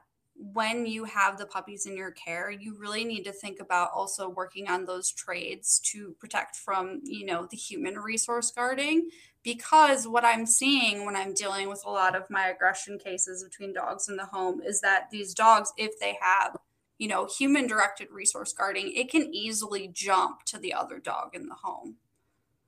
[0.53, 4.29] when you have the puppies in your care, you really need to think about also
[4.29, 9.09] working on those trades to protect from, you know, the human resource guarding.
[9.43, 13.73] Because what I'm seeing when I'm dealing with a lot of my aggression cases between
[13.73, 16.57] dogs in the home is that these dogs, if they have
[17.01, 21.47] you know, human directed resource guarding, it can easily jump to the other dog in
[21.47, 21.95] the home.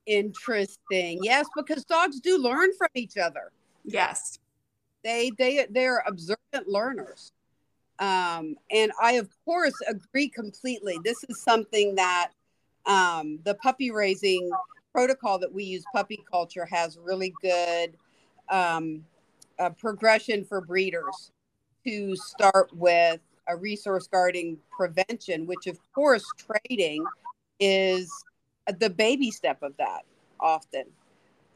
[0.08, 1.20] Interesting.
[1.22, 3.52] Yes, because dogs do learn from each other.
[3.86, 4.40] Yes.
[5.04, 7.32] They they they're observant learners.
[8.00, 11.00] Um, and I of course agree completely.
[11.04, 12.32] This is something that
[12.86, 14.52] um, the puppy raising
[14.92, 17.98] protocol that we use, puppy culture, has really good
[18.50, 19.06] um,
[19.78, 21.32] progression for breeders
[21.86, 27.06] to start with a resource guarding prevention, which of course trading
[27.60, 28.12] is
[28.80, 30.04] the baby step of that
[30.40, 30.86] often.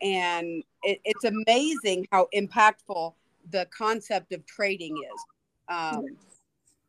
[0.01, 3.13] And it, it's amazing how impactful
[3.49, 5.25] the concept of trading is.
[5.69, 6.05] Um,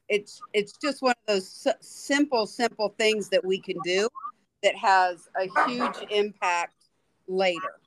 [0.08, 4.08] it's it's just one of those simple simple things that we can do
[4.62, 6.74] that has a huge impact
[7.28, 7.80] later.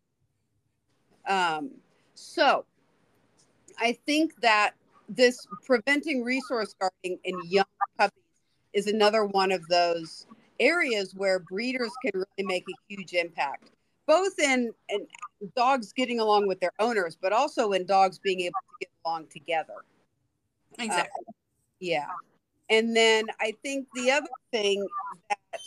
[1.27, 1.71] Um,
[2.15, 2.65] so
[3.79, 4.73] i think that
[5.09, 7.65] this preventing resource guarding in young
[7.97, 8.23] puppies
[8.73, 10.27] is another one of those
[10.59, 13.71] areas where breeders can really make a huge impact
[14.07, 15.07] both in, in
[15.55, 19.25] dogs getting along with their owners but also in dogs being able to get along
[19.27, 19.83] together
[20.79, 21.31] exactly uh,
[21.79, 22.07] yeah
[22.69, 24.87] and then i think the other thing
[25.29, 25.59] that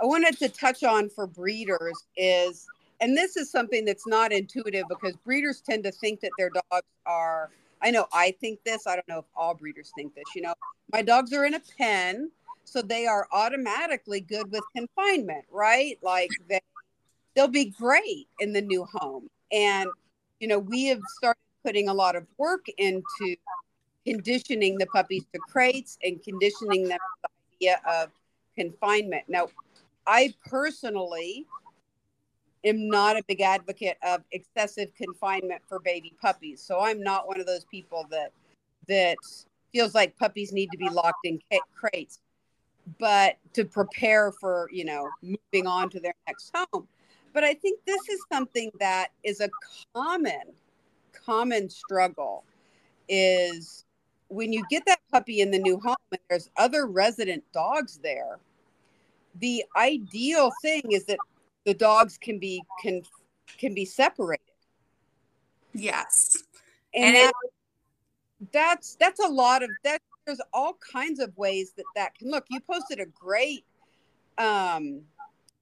[0.00, 2.68] i wanted to touch on for breeders is
[3.00, 6.86] and this is something that's not intuitive because breeders tend to think that their dogs
[7.06, 7.50] are
[7.84, 8.86] I know I think this.
[8.86, 10.24] I don't know if all breeders think this.
[10.34, 10.54] You know,
[10.92, 12.30] my dogs are in a pen,
[12.64, 15.98] so they are automatically good with confinement, right?
[16.02, 16.60] Like they
[17.34, 19.28] they'll be great in the new home.
[19.52, 19.90] And
[20.40, 23.36] you know, we have started putting a lot of work into
[24.06, 27.28] conditioning the puppies to crates and conditioning them to
[27.60, 28.10] the idea of
[28.56, 29.24] confinement.
[29.28, 29.48] Now,
[30.06, 31.46] I personally
[32.64, 36.62] am not a big advocate of excessive confinement for baby puppies.
[36.62, 38.32] So I'm not one of those people that
[38.88, 39.18] that
[39.72, 41.40] feels like puppies need to be locked in
[41.74, 42.20] crates,
[42.98, 46.86] but to prepare for, you know, moving on to their next home.
[47.32, 49.48] But I think this is something that is a
[49.94, 50.52] common
[51.12, 52.44] common struggle
[53.08, 53.84] is
[54.28, 58.38] when you get that puppy in the new home and there's other resident dogs there,
[59.40, 61.18] the ideal thing is that
[61.64, 63.02] the dogs can be can
[63.58, 64.44] can be separated.
[65.72, 66.44] Yes.
[66.94, 71.72] And, and that, it, that's that's a lot of that there's all kinds of ways
[71.76, 72.44] that that can look.
[72.48, 73.64] You posted a great
[74.38, 75.02] um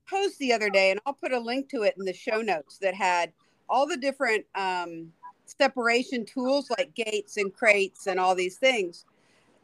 [0.08, 2.78] post the other day and I'll put a link to it in the show notes
[2.78, 3.32] that had
[3.68, 5.12] all the different um
[5.58, 9.04] separation tools like gates and crates and all these things.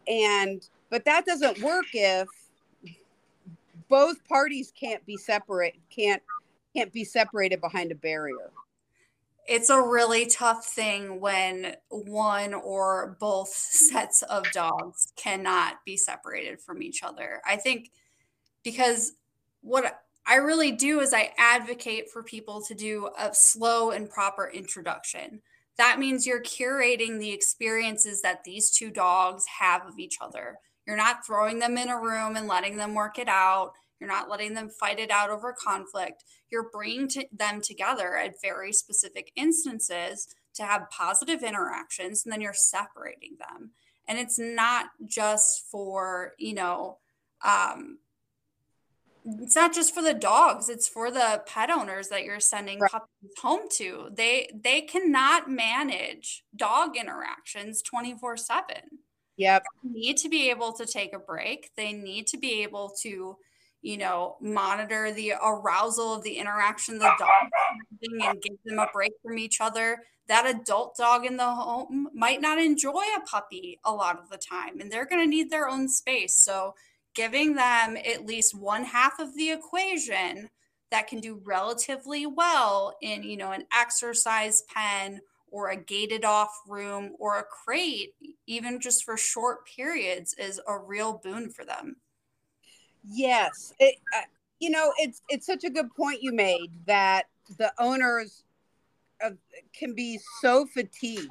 [0.06, 2.28] And but that doesn't work if
[3.88, 6.22] both parties can't be separate can't
[6.74, 8.50] can't be separated behind a barrier.
[9.46, 16.60] It's a really tough thing when one or both sets of dogs cannot be separated
[16.60, 17.40] from each other.
[17.46, 17.90] I think
[18.62, 19.12] because
[19.62, 24.50] what i really do is i advocate for people to do a slow and proper
[24.52, 25.40] introduction
[25.78, 30.96] that means you're curating the experiences that these two dogs have of each other you're
[30.96, 34.54] not throwing them in a room and letting them work it out you're not letting
[34.54, 36.24] them fight it out over conflict.
[36.50, 42.40] You're bringing to them together at very specific instances to have positive interactions, and then
[42.40, 43.72] you're separating them.
[44.06, 46.98] And it's not just for, you know,
[47.44, 47.98] um,
[49.40, 52.90] it's not just for the dogs it's for the pet owners that you're sending right.
[52.90, 58.64] puppies home to they they cannot manage dog interactions 24 7
[59.36, 62.92] yep they need to be able to take a break they need to be able
[63.02, 63.36] to
[63.82, 67.48] you know, monitor the arousal of the interaction the dog
[68.02, 69.98] and give them a break from each other.
[70.26, 74.36] That adult dog in the home might not enjoy a puppy a lot of the
[74.36, 76.34] time, and they're going to need their own space.
[76.34, 76.74] So,
[77.14, 80.48] giving them at least one half of the equation
[80.90, 86.50] that can do relatively well in, you know, an exercise pen or a gated off
[86.66, 88.14] room or a crate,
[88.46, 91.96] even just for short periods, is a real boon for them.
[93.04, 94.22] Yes, it, uh,
[94.60, 97.26] you know it's it's such a good point you made that
[97.58, 98.42] the owners
[99.22, 99.36] of,
[99.72, 101.30] can be so fatigued.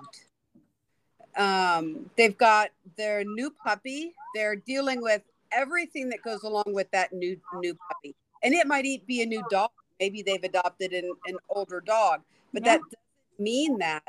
[1.35, 4.13] Um, they've got their new puppy.
[4.33, 9.05] They're dealing with everything that goes along with that new new puppy, and it might
[9.05, 9.71] be a new dog.
[9.99, 12.21] Maybe they've adopted an, an older dog,
[12.53, 12.73] but yeah.
[12.73, 14.03] that doesn't mean that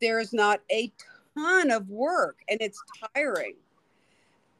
[0.00, 0.92] there is not a
[1.36, 2.82] ton of work, and it's
[3.14, 3.54] tiring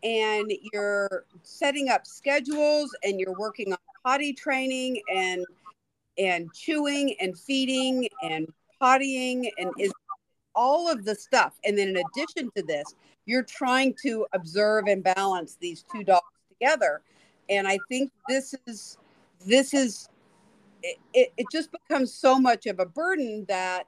[0.04, 5.44] and you're setting up schedules and you're working on potty training and
[6.18, 8.46] and chewing and feeding and
[8.80, 9.92] pottying and is
[10.54, 11.54] all of the stuff.
[11.64, 12.94] And then in addition to this
[13.26, 17.00] you're trying to observe and balance these two dogs together.
[17.48, 18.98] And i think this is
[19.44, 20.08] this is
[21.14, 23.84] it, it, just becomes so much of a burden that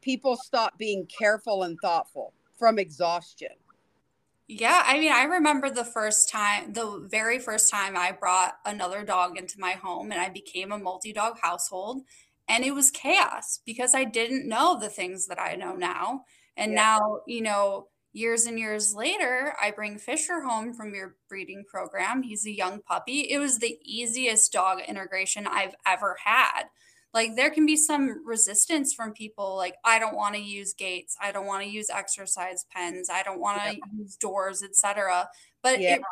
[0.00, 3.52] people stop being careful and thoughtful from exhaustion.
[4.48, 9.04] Yeah, I mean, I remember the first time, the very first time I brought another
[9.04, 12.02] dog into my home and I became a multi dog household.
[12.50, 16.24] And it was chaos because I didn't know the things that I know now.
[16.56, 16.76] And yeah.
[16.82, 22.22] now, you know, years and years later, I bring Fisher home from your breeding program.
[22.22, 23.20] He's a young puppy.
[23.30, 26.64] It was the easiest dog integration I've ever had.
[27.12, 31.16] like there can be some resistance from people like i don't want to use gates
[31.20, 35.28] i don't want to use exercise pens i don't want to use doors etc
[35.62, 35.96] but yeah.
[35.96, 36.02] it,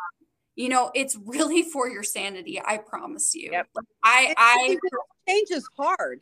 [0.55, 3.67] you know it's really for your sanity i promise you yep.
[3.75, 4.77] like, i i
[5.27, 6.19] change is hard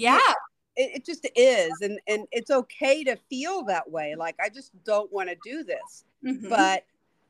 [0.00, 0.18] yeah.
[0.76, 4.70] It, it just is and and it's okay to feel that way like i just
[4.84, 6.04] don't want to do this.
[6.24, 6.48] Mm-hmm.
[6.48, 6.84] but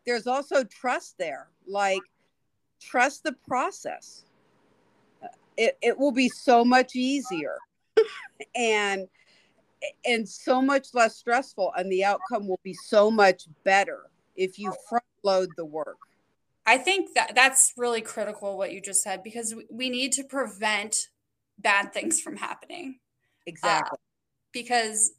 [0.05, 2.03] there's also trust there like
[2.81, 4.25] trust the process.
[5.57, 7.57] It, it will be so much easier
[8.57, 9.07] and
[10.05, 14.73] and so much less stressful and the outcome will be so much better if you
[14.89, 15.99] front load the work.
[16.67, 21.09] I think that that's really critical what you just said because we need to prevent
[21.63, 22.99] bad things from happening
[23.47, 24.07] exactly uh,
[24.53, 25.13] because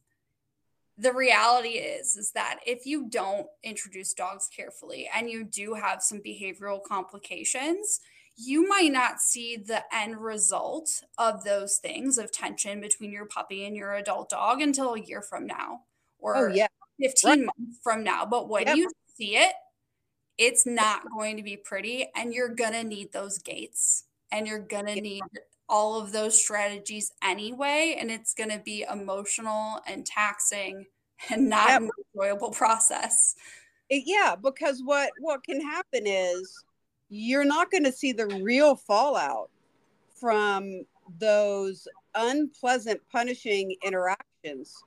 [0.97, 6.01] the reality is is that if you don't introduce dogs carefully and you do have
[6.01, 7.99] some behavioral complications
[8.35, 13.65] you might not see the end result of those things of tension between your puppy
[13.65, 15.81] and your adult dog until a year from now
[16.17, 16.67] or oh, yeah.
[17.01, 17.39] 15 right.
[17.39, 18.25] months from now.
[18.25, 19.53] But when you see it,
[20.37, 24.59] it's not going to be pretty and you're going to need those gates and you're
[24.59, 25.21] going to need
[25.70, 30.86] all of those strategies anyway and it's going to be emotional and taxing
[31.30, 31.82] and not yep.
[31.82, 33.36] an enjoyable process.
[33.89, 36.64] It, yeah, because what what can happen is
[37.09, 39.49] you're not going to see the real fallout
[40.20, 40.86] from
[41.20, 44.82] those unpleasant punishing interactions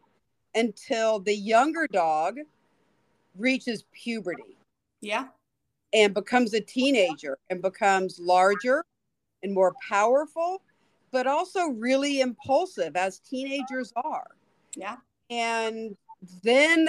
[0.55, 2.39] until the younger dog
[3.37, 4.57] reaches puberty.
[5.01, 5.27] Yeah.
[5.93, 8.85] And becomes a teenager and becomes larger
[9.45, 10.61] and more powerful,
[11.13, 14.27] but also really impulsive as teenagers are.
[14.75, 14.97] Yeah.
[15.31, 15.97] And
[16.43, 16.89] then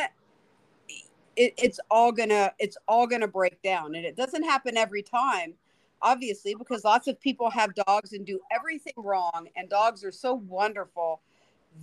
[1.35, 5.53] it, it's all gonna it's all gonna break down and it doesn't happen every time
[6.01, 10.35] obviously because lots of people have dogs and do everything wrong and dogs are so
[10.35, 11.21] wonderful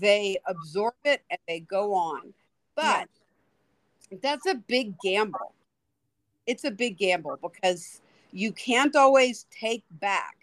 [0.01, 2.33] they absorb it and they go on
[2.75, 3.09] but
[4.11, 4.19] yeah.
[4.23, 5.53] that's a big gamble
[6.47, 8.01] it's a big gamble because
[8.33, 10.37] you can't always take back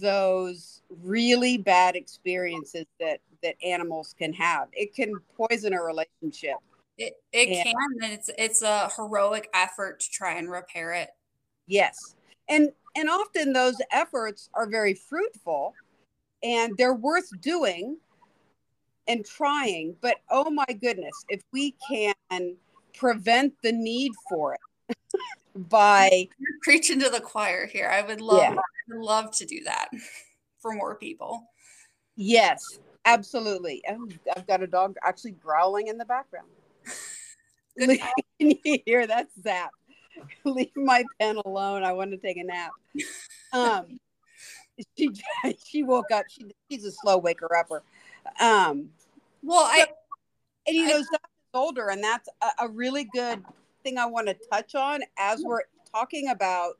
[0.00, 6.56] those really bad experiences that that animals can have it can poison a relationship
[6.98, 11.10] it, it and, can, and it's it's a heroic effort to try and repair it.
[11.66, 12.16] Yes,
[12.48, 15.74] and and often those efforts are very fruitful,
[16.42, 17.98] and they're worth doing
[19.06, 19.94] and trying.
[20.00, 22.56] But oh my goodness, if we can
[22.94, 24.54] prevent the need for
[24.88, 24.96] it
[25.68, 28.60] by You're preaching to the choir here, I would love yeah.
[28.90, 29.88] I love to do that
[30.58, 31.44] for more people.
[32.16, 33.82] Yes, absolutely.
[34.36, 36.48] I've got a dog actually growling in the background.
[37.78, 38.00] Can
[38.40, 39.70] you hear that zap?
[40.44, 41.84] Leave my pen alone.
[41.84, 42.72] I want to take a nap.
[43.52, 44.00] Um,
[44.96, 45.10] she
[45.64, 46.24] she woke up.
[46.28, 47.84] She, she's a slow waker upper.
[48.40, 48.88] Um,
[49.42, 49.86] well, so, I
[50.66, 53.44] and you know, Zach is older, and that's a, a really good
[53.82, 55.62] thing I want to touch on as we're
[55.92, 56.78] talking about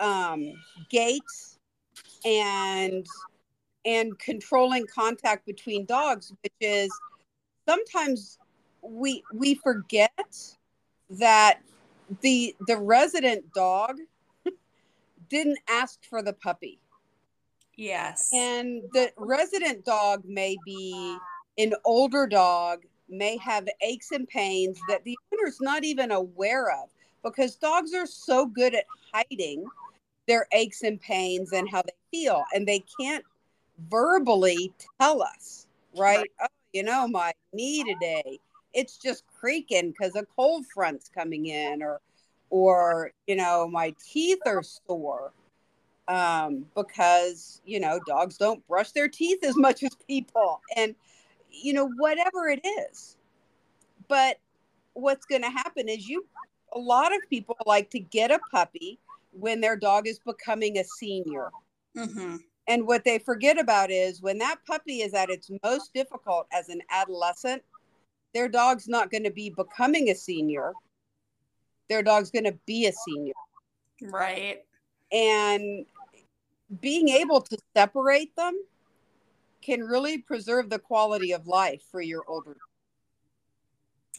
[0.00, 0.52] um,
[0.90, 1.58] gates
[2.24, 3.06] and
[3.84, 6.90] and controlling contact between dogs, which is
[7.68, 8.38] sometimes
[8.82, 10.56] we we forget
[11.10, 11.60] that
[12.20, 13.96] the the resident dog
[15.28, 16.78] didn't ask for the puppy.
[17.76, 18.30] Yes.
[18.32, 21.18] And the resident dog may be
[21.58, 26.88] an older dog, may have aches and pains that the owner's not even aware of
[27.22, 29.66] because dogs are so good at hiding
[30.26, 33.24] their aches and pains and how they feel and they can't
[33.90, 35.66] verbally tell us,
[35.96, 36.18] right?
[36.18, 36.30] right.
[36.42, 38.40] Oh, you know, my knee today
[38.76, 42.00] it's just creaking because a cold front's coming in or
[42.50, 45.32] or you know my teeth are sore
[46.08, 50.94] um, because you know dogs don't brush their teeth as much as people and
[51.50, 53.16] you know whatever it is
[54.08, 54.38] but
[54.92, 56.24] what's going to happen is you
[56.74, 58.98] a lot of people like to get a puppy
[59.38, 61.50] when their dog is becoming a senior
[61.96, 62.36] mm-hmm.
[62.68, 66.68] and what they forget about is when that puppy is at its most difficult as
[66.68, 67.62] an adolescent
[68.36, 70.74] their dog's not going to be becoming a senior.
[71.88, 73.32] Their dog's going to be a senior.
[74.02, 74.58] Right.
[75.10, 75.86] And
[76.82, 78.60] being able to separate them
[79.62, 82.58] can really preserve the quality of life for your older.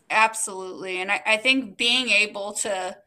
[0.10, 1.00] Absolutely.
[1.00, 2.98] And I, I think being able to,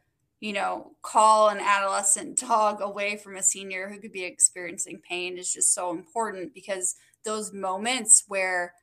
[0.41, 5.37] you know, call an adolescent dog away from a senior who could be experiencing pain
[5.37, 8.73] is just so important because those moments where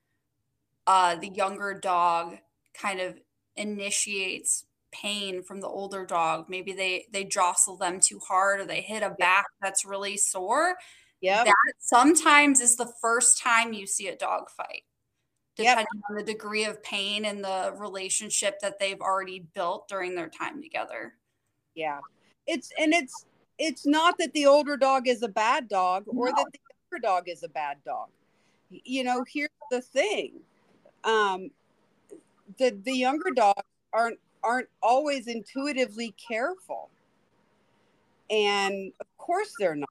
[0.87, 2.39] uh, the younger dog
[2.75, 3.19] kind of
[3.57, 8.81] initiates pain from the older dog maybe they they jostle them too hard or they
[8.81, 10.77] hit a back that's really sore
[11.21, 11.45] Yeah.
[11.45, 14.85] That sometimes is the first time you see a dog fight,
[15.57, 16.03] depending yep.
[16.11, 20.63] on the degree of pain and the relationship that they've already built during their time
[20.63, 21.15] together.
[21.79, 22.01] Yeah.
[22.47, 23.24] It's and it's
[23.57, 26.33] it's not that the older dog is a bad dog or no.
[26.33, 26.59] that the
[26.91, 28.09] younger dog is a bad dog.
[28.70, 30.41] You know, here's the thing.
[31.05, 31.51] Um
[32.59, 33.62] the the younger dogs
[33.93, 36.91] aren't aren't always intuitively careful.
[38.29, 39.89] And of course they're not.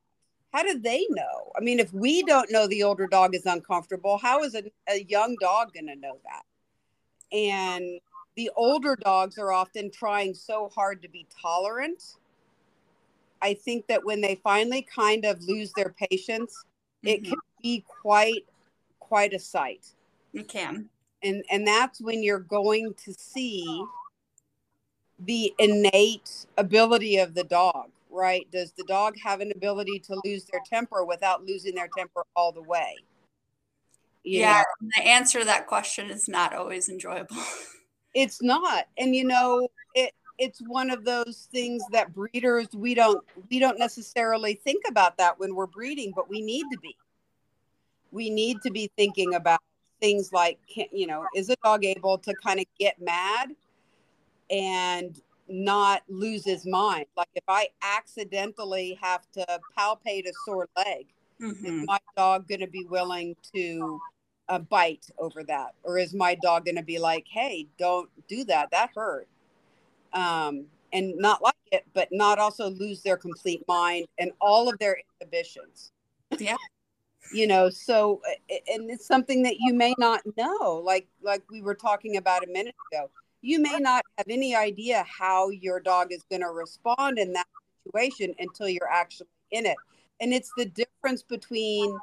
[0.53, 1.51] How do they know?
[1.55, 5.03] I mean, if we don't know the older dog is uncomfortable, how is a, a
[5.03, 6.43] young dog going to know that?
[7.35, 7.99] And
[8.37, 12.15] the older dogs are often trying so hard to be tolerant.
[13.41, 16.63] I think that when they finally kind of lose their patience,
[17.03, 17.07] mm-hmm.
[17.09, 18.45] it can be quite
[18.99, 19.87] quite a sight.
[20.33, 20.87] It can.
[21.23, 23.83] And and that's when you're going to see
[25.19, 28.49] the innate ability of the dog right?
[28.51, 32.51] Does the dog have an ability to lose their temper without losing their temper all
[32.51, 32.95] the way?
[34.23, 34.89] You yeah, know?
[34.95, 37.37] the answer to that question is not always enjoyable.
[38.13, 38.87] It's not.
[38.97, 43.79] And you know, it it's one of those things that breeders we don't we don't
[43.79, 46.95] necessarily think about that when we're breeding, but we need to be.
[48.11, 49.59] We need to be thinking about
[49.99, 53.49] things like can, you know, is a dog able to kind of get mad
[54.49, 57.05] and not lose his mind.
[57.15, 59.45] Like if I accidentally have to
[59.77, 61.07] palpate a sore leg,
[61.41, 61.65] mm-hmm.
[61.65, 63.99] is my dog going to be willing to
[64.49, 65.73] uh, bite over that?
[65.83, 68.71] Or is my dog going to be like, hey, don't do that?
[68.71, 69.27] That hurt.
[70.13, 74.79] Um, and not like it, but not also lose their complete mind and all of
[74.79, 75.91] their inhibitions.
[76.39, 76.55] Yeah.
[77.31, 81.75] you know so and it's something that you may not know like like we were
[81.75, 83.09] talking about a minute ago
[83.41, 87.47] you may not have any idea how your dog is going to respond in that
[87.85, 89.77] situation until you're actually in it.
[90.19, 91.97] And it's the difference between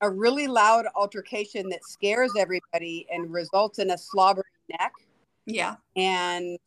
[0.00, 4.92] a really loud altercation that scares everybody and results in a slobbering neck.
[5.46, 5.76] Yeah.
[5.96, 6.58] And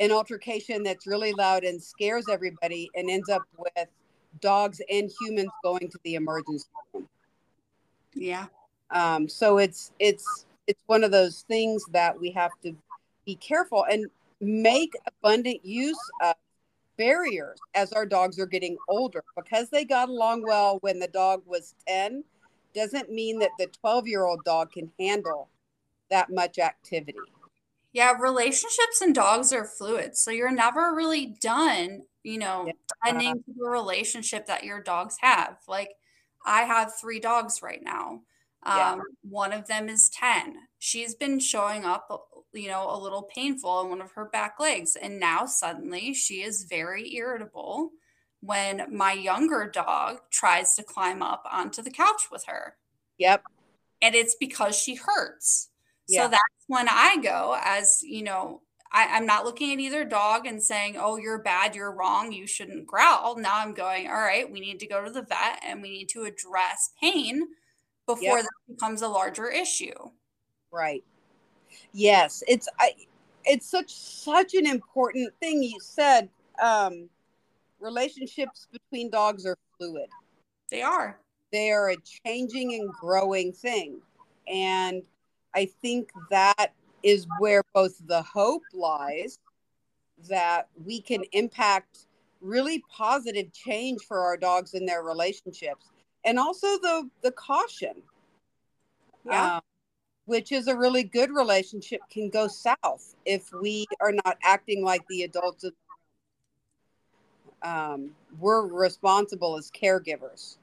[0.00, 3.88] an altercation that's really loud and scares everybody and ends up with
[4.40, 7.08] dogs and humans going to the emergency room.
[8.14, 8.46] Yeah.
[8.90, 12.74] Um, so it's it's it's one of those things that we have to
[13.26, 14.06] be careful and
[14.40, 16.34] make abundant use of
[16.96, 21.42] barriers as our dogs are getting older because they got along well when the dog
[21.46, 22.24] was 10
[22.78, 25.48] doesn't mean that the 12 year old dog can handle
[26.10, 27.18] that much activity
[27.92, 32.72] yeah relationships and dogs are fluid so you're never really done you know yeah.
[33.04, 35.90] tending to the relationship that your dogs have like
[36.46, 38.20] i have three dogs right now
[38.64, 38.96] um, yeah.
[39.22, 42.08] one of them is 10 she's been showing up
[42.52, 44.96] you know, a little painful on one of her back legs.
[44.96, 47.90] And now suddenly she is very irritable
[48.40, 52.76] when my younger dog tries to climb up onto the couch with her.
[53.18, 53.42] Yep.
[54.00, 55.70] And it's because she hurts.
[56.08, 56.24] Yeah.
[56.24, 58.62] So that's when I go, as you know,
[58.92, 62.46] I, am not looking at either dog and saying, oh, you're bad, you're wrong, you
[62.46, 63.36] shouldn't growl.
[63.36, 66.08] Now I'm going, all right, we need to go to the vet and we need
[66.10, 67.42] to address pain
[68.06, 68.42] before yep.
[68.44, 69.92] that becomes a larger issue.
[70.72, 71.04] Right.
[71.92, 72.92] Yes, it's I
[73.44, 76.28] it's such such an important thing you said.
[76.62, 77.08] Um
[77.80, 80.08] relationships between dogs are fluid.
[80.70, 81.18] They are.
[81.52, 84.00] They are a changing and growing thing.
[84.46, 85.02] And
[85.54, 86.72] I think that
[87.02, 89.38] is where both the hope lies
[90.28, 92.06] that we can impact
[92.40, 95.86] really positive change for our dogs in their relationships
[96.24, 97.94] and also the the caution
[99.24, 99.60] yeah um,
[100.28, 105.00] which is a really good relationship, can go south if we are not acting like
[105.08, 105.64] the adults.
[107.62, 110.58] Um, we're responsible as caregivers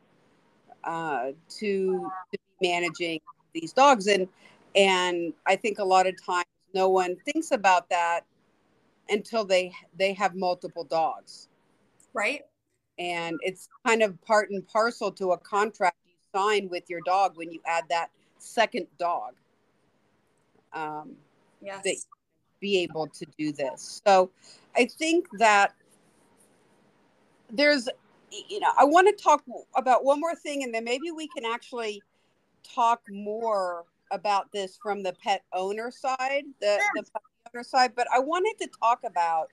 [0.84, 3.20] uh, to, to be managing
[3.54, 4.28] these dogs, and
[4.76, 8.22] and I think a lot of times no one thinks about that
[9.10, 11.48] until they they have multiple dogs,
[12.14, 12.42] right?
[12.98, 17.36] And it's kind of part and parcel to a contract you sign with your dog
[17.36, 19.34] when you add that second dog
[20.74, 21.16] um,
[21.62, 21.82] yes.
[21.84, 21.96] that
[22.60, 24.02] be able to do this.
[24.06, 24.30] So
[24.76, 25.74] I think that
[27.58, 27.88] there's,
[28.32, 29.44] you know, I want to talk
[29.76, 32.02] about one more thing, and then maybe we can actually
[32.64, 37.22] talk more about this from the pet owner side, the, the pet
[37.54, 37.94] owner side.
[37.96, 39.52] But I wanted to talk about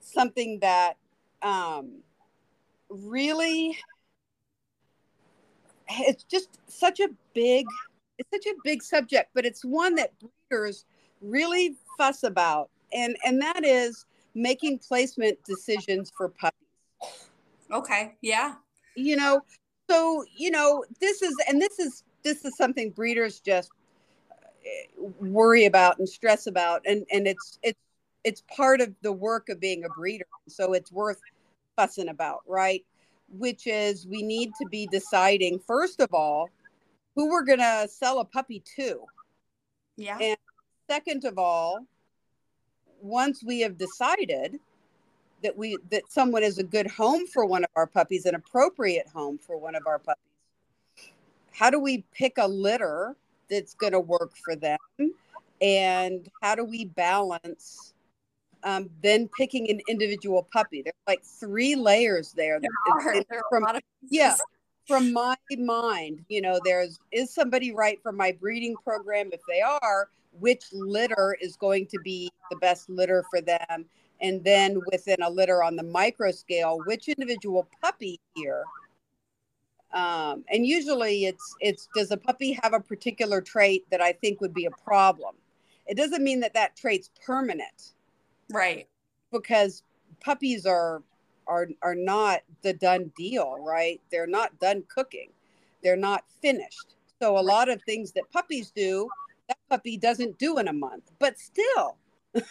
[0.00, 0.96] something that
[1.42, 1.98] um,
[2.90, 3.76] really
[5.90, 7.64] it's just such a big
[8.18, 10.12] it's such a big subject but it's one that
[10.50, 10.84] breeders
[11.20, 16.67] really fuss about, and and that is making placement decisions for puppies.
[17.72, 18.14] Okay.
[18.22, 18.54] Yeah.
[18.96, 19.42] You know,
[19.88, 23.70] so you know this is and this is this is something breeders just
[24.30, 27.80] uh, worry about and stress about and and it's it's
[28.24, 31.20] it's part of the work of being a breeder so it's worth
[31.76, 32.84] fussing about right
[33.30, 36.50] which is we need to be deciding first of all
[37.14, 39.00] who we're going to sell a puppy to
[39.96, 40.36] yeah and
[40.90, 41.80] second of all
[43.00, 44.58] once we have decided
[45.42, 49.06] that we that someone is a good home for one of our puppies an appropriate
[49.08, 50.22] home for one of our puppies.
[51.52, 53.16] How do we pick a litter
[53.50, 54.78] that's going to work for them?
[55.60, 57.94] And how do we balance
[58.62, 60.82] um, then picking an individual puppy?
[60.82, 63.66] There's like three layers there, there, there from,
[64.08, 64.36] yeah
[64.86, 69.30] from my mind you know there's is somebody right for my breeding program?
[69.32, 73.84] If they are which litter is going to be the best litter for them
[74.20, 78.64] and then within a litter on the micro scale which individual puppy here
[79.92, 84.40] um, and usually it's it's does a puppy have a particular trait that i think
[84.40, 85.34] would be a problem?
[85.86, 87.94] It doesn't mean that that trait's permanent.
[88.50, 88.86] Right.
[89.32, 89.82] Because
[90.20, 91.02] puppies are
[91.46, 94.00] are are not the done deal right?
[94.10, 95.30] They're not done cooking.
[95.82, 96.96] They're not finished.
[97.20, 99.08] So a lot of things that puppies do
[99.48, 101.96] that puppy doesn't do in a month but still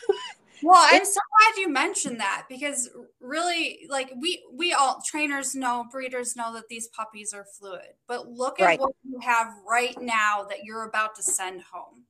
[0.64, 2.90] well i'm so glad you mentioned that because
[3.20, 8.32] really like we we all trainers know breeders know that these puppies are fluid but
[8.32, 12.04] look at what you have right now that you're about to send home.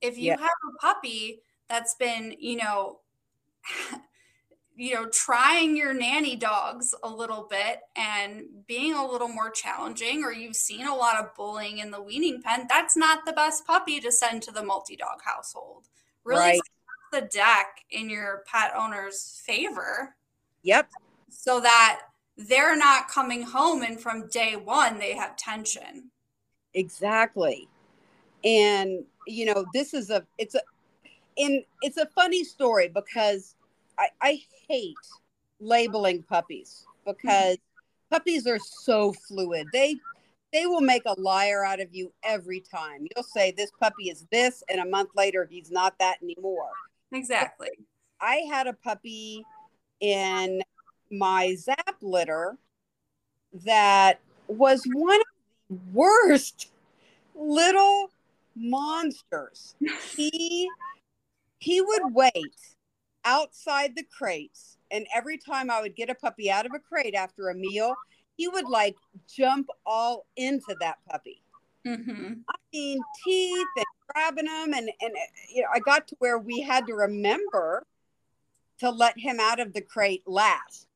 [0.00, 0.38] If you yeah.
[0.38, 3.00] have a puppy that's been you know
[4.76, 10.22] you know trying your nanny dogs a little bit and being a little more challenging
[10.22, 13.66] or you've seen a lot of bullying in the weaning pen that's not the best
[13.66, 15.88] puppy to send to the multi-dog household.
[16.24, 16.60] Really right
[17.12, 20.14] the deck in your pet owner's favor.
[20.62, 20.90] Yep.
[21.28, 22.00] So that
[22.36, 26.10] they're not coming home and from day one they have tension.
[26.74, 27.68] Exactly.
[28.44, 30.60] And you know, this is a it's a
[31.38, 33.54] and it's a funny story because
[33.98, 34.94] I, I hate
[35.60, 38.14] labeling puppies because mm-hmm.
[38.14, 39.66] puppies are so fluid.
[39.72, 39.96] They
[40.52, 43.06] they will make a liar out of you every time.
[43.14, 46.70] You'll say this puppy is this, and a month later he's not that anymore.
[47.12, 47.70] Exactly.
[48.20, 49.44] I had a puppy
[50.00, 50.62] in
[51.10, 52.56] my zap litter
[53.64, 55.26] that was one of
[55.70, 56.70] the worst
[57.34, 58.10] little
[58.54, 59.74] monsters.
[60.16, 60.68] He
[61.58, 62.54] he would wait
[63.24, 67.14] outside the crates and every time I would get a puppy out of a crate
[67.14, 67.94] after a meal,
[68.36, 68.96] he would like
[69.28, 71.42] jump all into that puppy.
[71.86, 72.32] Mm-hmm.
[72.48, 73.66] I mean, teeth
[74.08, 77.86] grabbing him, and and uh, you know, I got to where we had to remember
[78.80, 80.86] to let him out of the crate last.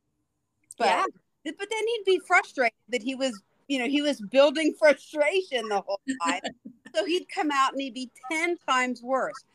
[0.77, 1.05] But yeah.
[1.43, 5.81] but then he'd be frustrated that he was, you know, he was building frustration the
[5.81, 6.41] whole time.
[6.95, 9.45] so he'd come out and he'd be ten times worse.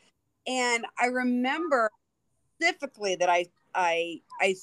[0.45, 1.91] And I remember
[2.55, 4.55] specifically that I I I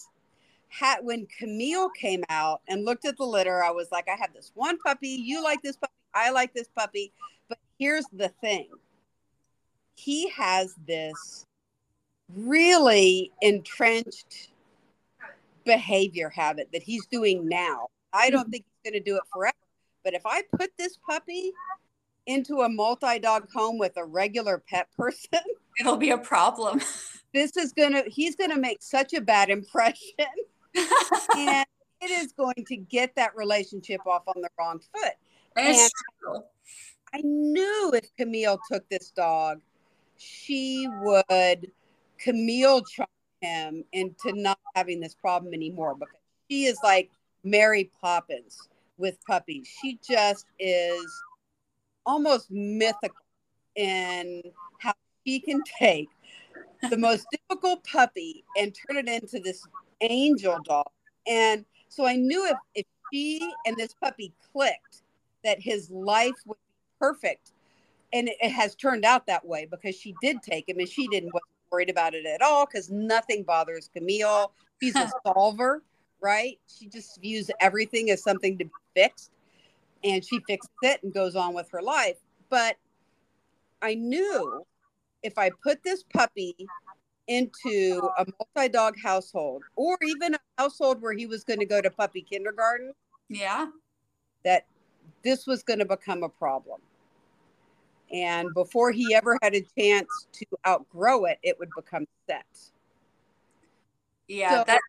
[0.69, 4.33] had when Camille came out and looked at the litter, I was like, I have
[4.35, 5.09] this one puppy.
[5.09, 5.93] You like this puppy.
[6.15, 7.13] I like this puppy.
[7.79, 8.69] Here's the thing
[9.97, 11.47] he has this
[12.35, 14.51] really entrenched
[15.65, 17.89] behavior habit that he's doing now.
[18.13, 19.55] I don't think he's going to do it forever.
[20.03, 21.53] But if I put this puppy
[22.27, 25.41] into a multi dog home with a regular pet person,
[25.81, 26.81] it'll be a problem.
[27.33, 30.27] This is going to, he's going to make such a bad impression.
[31.37, 31.67] and
[32.01, 35.15] it is going to get that relationship off on the wrong foot.
[35.57, 35.91] and
[37.15, 39.61] I knew if Camille took this dog,
[40.17, 41.71] she would
[42.19, 43.09] Camille charm
[43.41, 46.17] him into not having this problem anymore because
[46.51, 47.11] she is like
[47.45, 49.69] Mary Poppins with puppies.
[49.81, 51.07] She just is
[52.05, 53.17] almost mythical
[53.77, 54.43] in
[54.79, 54.95] how
[55.25, 56.09] she can take
[56.91, 59.65] the most difficult puppy and turn it into this
[60.01, 60.91] angel dog.
[61.29, 65.03] And so I knew if, if she and this puppy clicked,
[65.45, 66.57] that his life would
[66.99, 67.53] perfect.
[68.13, 71.33] And it, has turned out that way because she did take him and she didn't
[71.33, 74.53] wasn't worried about it at all because nothing bothers Camille.
[74.83, 75.83] She's a solver,
[76.21, 76.59] right?
[76.69, 79.31] She just views everything as something to be fixed
[80.05, 82.19] and she fixes it and goes on with her life.
[82.51, 82.77] But
[83.83, 84.65] I knew
[85.23, 86.55] if I put this puppy
[87.27, 91.81] into a multi dog household or even a household where he was going to go
[91.81, 92.93] to puppy kindergarten.
[93.29, 93.69] Yeah.
[94.45, 94.67] That
[95.25, 96.81] this was going to become a problem.
[98.13, 102.47] And before he ever had a chance to outgrow it, it would become set.
[104.29, 104.81] Yeah, so, that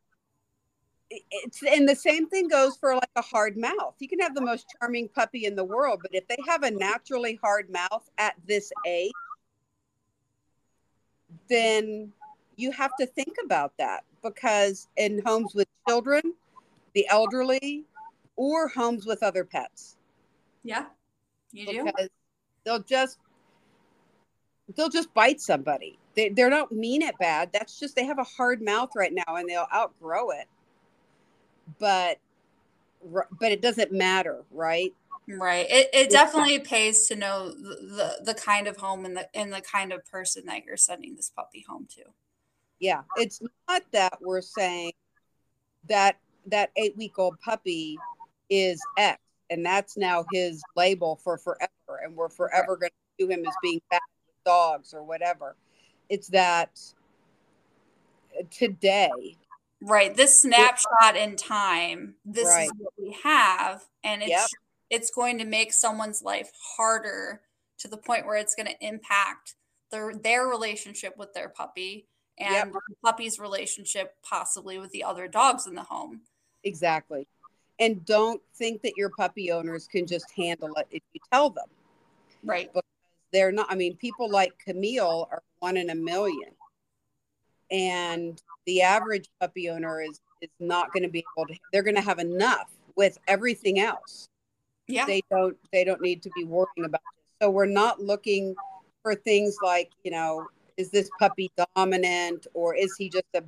[1.09, 3.95] it's and the same thing goes for like a hard mouth.
[3.99, 6.71] You can have the most charming puppy in the world, but if they have a
[6.71, 9.11] naturally hard mouth at this age,
[11.49, 12.11] then
[12.57, 16.33] you have to think about that because in homes with children,
[16.93, 17.85] the elderly,
[18.35, 19.97] or homes with other pets.
[20.65, 20.85] Yeah,
[21.51, 21.91] you do.
[22.65, 23.19] they'll just
[24.75, 25.99] they'll just bite somebody.
[26.15, 27.51] They they don't mean it bad.
[27.53, 30.47] That's just they have a hard mouth right now and they'll outgrow it.
[31.79, 32.17] But
[33.39, 34.91] but it doesn't matter, right?
[35.27, 35.65] Right.
[35.69, 39.53] It, it definitely pays to know the, the, the kind of home and the and
[39.53, 42.03] the kind of person that you're sending this puppy home to.
[42.79, 43.01] Yeah.
[43.17, 44.93] It's not that we're saying
[45.87, 47.97] that that eight week old puppy
[48.49, 49.19] is X
[49.49, 53.53] and that's now his label for forever and we're forever going to do him as
[53.61, 55.55] being bad with dogs or whatever.
[56.09, 56.79] It's that
[58.51, 59.37] today
[59.81, 62.65] right this snapshot in time this right.
[62.65, 64.47] is what we have and it's yep
[64.89, 67.41] it's going to make someone's life harder
[67.79, 69.55] to the point where it's going to impact
[69.91, 72.71] their their relationship with their puppy and yep.
[72.71, 76.21] the puppy's relationship possibly with the other dogs in the home.
[76.63, 77.27] Exactly.
[77.79, 81.67] And don't think that your puppy owners can just handle it if you tell them.
[82.43, 82.71] Right.
[82.71, 82.83] Because
[83.33, 86.51] they're not I mean people like Camille are one in a million.
[87.71, 91.95] And the average puppy owner is is not going to be able to they're going
[91.95, 94.29] to have enough with everything else
[94.87, 97.43] yeah they don't they don't need to be worrying about it.
[97.43, 98.55] so we're not looking
[99.01, 100.45] for things like you know
[100.77, 103.41] is this puppy dominant or is he just a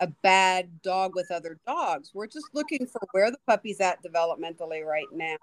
[0.00, 4.84] a bad dog with other dogs we're just looking for where the puppy's at developmentally
[4.84, 5.36] right now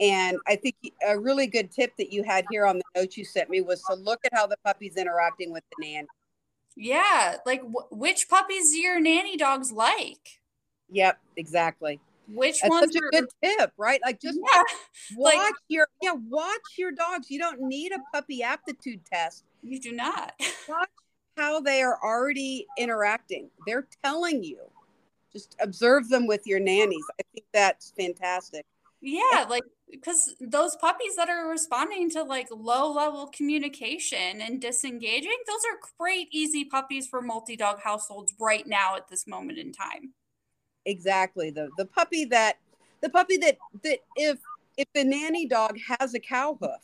[0.00, 0.74] and i think
[1.06, 3.82] a really good tip that you had here on the notes you sent me was
[3.82, 6.08] to look at how the puppy's interacting with the nanny
[6.76, 10.40] yeah like which puppies do your nanny dogs like
[10.88, 14.00] yep exactly which That's ones such are, a good tip, right?
[14.04, 14.62] Like just yeah,
[15.16, 17.30] watch like, your yeah, watch your dogs.
[17.30, 19.44] You don't need a puppy aptitude test.
[19.62, 20.32] You do not.
[20.68, 20.88] watch
[21.36, 23.50] how they are already interacting.
[23.66, 24.58] They're telling you.
[25.32, 27.04] Just observe them with your nannies.
[27.18, 28.66] I think that's fantastic.
[29.00, 35.36] Yeah, like because those puppies that are responding to like low level communication and disengaging,
[35.46, 39.72] those are great, easy puppies for multi dog households right now at this moment in
[39.72, 40.12] time
[40.86, 42.58] exactly the the puppy that
[43.00, 44.38] the puppy that that if
[44.76, 46.80] if the nanny dog has a cow hoof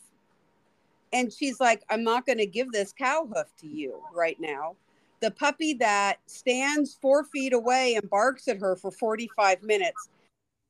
[1.12, 4.74] and she's like i'm not going to give this cow hoof to you right now
[5.20, 10.08] the puppy that stands four feet away and barks at her for 45 minutes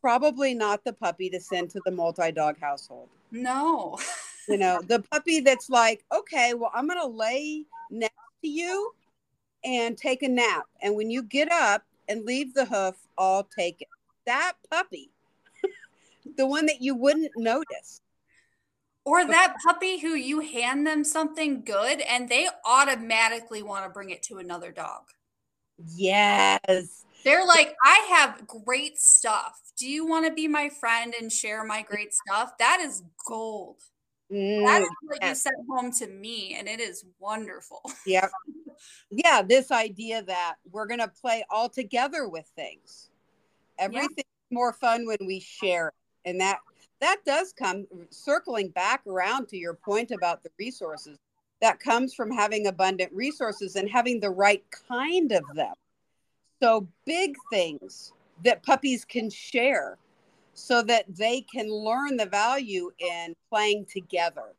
[0.00, 3.98] probably not the puppy to send to the multi-dog household no
[4.48, 8.92] you know the puppy that's like okay well i'm going to lay next to you
[9.64, 13.82] and take a nap and when you get up and leave the hoof I'll take
[13.82, 13.88] it.
[14.26, 15.10] That puppy,
[16.36, 18.00] the one that you wouldn't notice.
[19.08, 24.10] Or that puppy who you hand them something good and they automatically want to bring
[24.10, 25.04] it to another dog.
[25.96, 27.06] Yes.
[27.24, 29.58] They're like, I have great stuff.
[29.78, 32.52] Do you want to be my friend and share my great stuff?
[32.58, 33.78] That is gold.
[34.30, 35.30] Mm, that is what yes.
[35.30, 37.80] you sent home to me, and it is wonderful.
[38.06, 38.30] Yep.
[39.10, 43.08] yeah, this idea that we're going to play all together with things.
[43.78, 44.22] Everything's yeah.
[44.50, 45.94] more fun when we share it.
[46.26, 46.58] And that
[47.00, 51.18] that does come circling back around to your point about the resources.
[51.60, 55.74] That comes from having abundant resources and having the right kind of them.
[56.60, 58.12] So big things
[58.44, 59.98] that puppies can share
[60.54, 64.54] so that they can learn the value in playing together.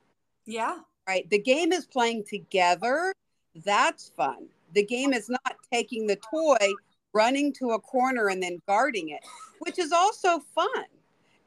[0.46, 0.80] Yeah.
[1.08, 1.30] Right.
[1.30, 3.14] The game is playing together
[3.64, 4.48] that's fun.
[4.74, 6.74] The game is not taking the toy,
[7.14, 9.22] running to a corner, and then guarding it,
[9.60, 10.86] which is also fun.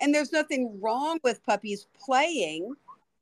[0.03, 2.75] And there's nothing wrong with puppies playing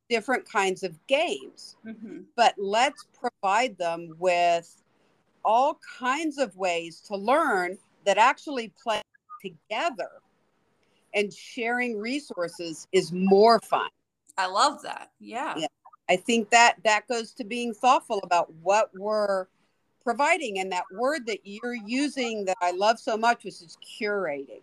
[0.08, 2.22] different kinds of games, mm-hmm.
[2.36, 4.82] but let's provide them with
[5.44, 9.02] all kinds of ways to learn that actually play
[9.40, 10.10] together
[11.14, 13.88] and sharing resources is more fun.
[14.36, 15.10] I love that.
[15.20, 15.54] Yeah.
[15.56, 15.66] yeah.
[16.08, 19.46] I think that that goes to being thoughtful about what we're
[20.02, 24.62] providing and that word that you're using that I love so much, which is curating.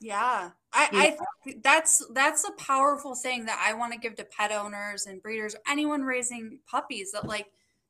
[0.00, 0.50] Yeah.
[0.72, 0.98] I, yeah.
[0.98, 5.06] I think that's that's a powerful thing that I want to give to pet owners
[5.06, 7.46] and breeders, anyone raising puppies that like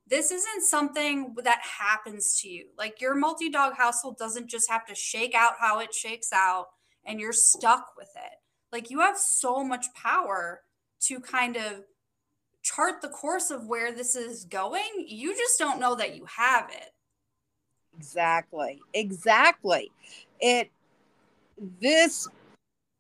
[0.06, 2.66] this isn't something that happens to you.
[2.78, 6.68] Like your multi-dog household doesn't just have to shake out how it shakes out
[7.04, 8.38] and you're stuck with it.
[8.72, 10.60] Like you have so much power
[11.00, 11.84] to kind of
[12.62, 15.06] chart the course of where this is going.
[15.06, 16.90] You just don't know that you have it.
[17.96, 18.80] Exactly.
[18.94, 19.90] Exactly.
[20.40, 20.70] It,
[21.80, 22.28] this,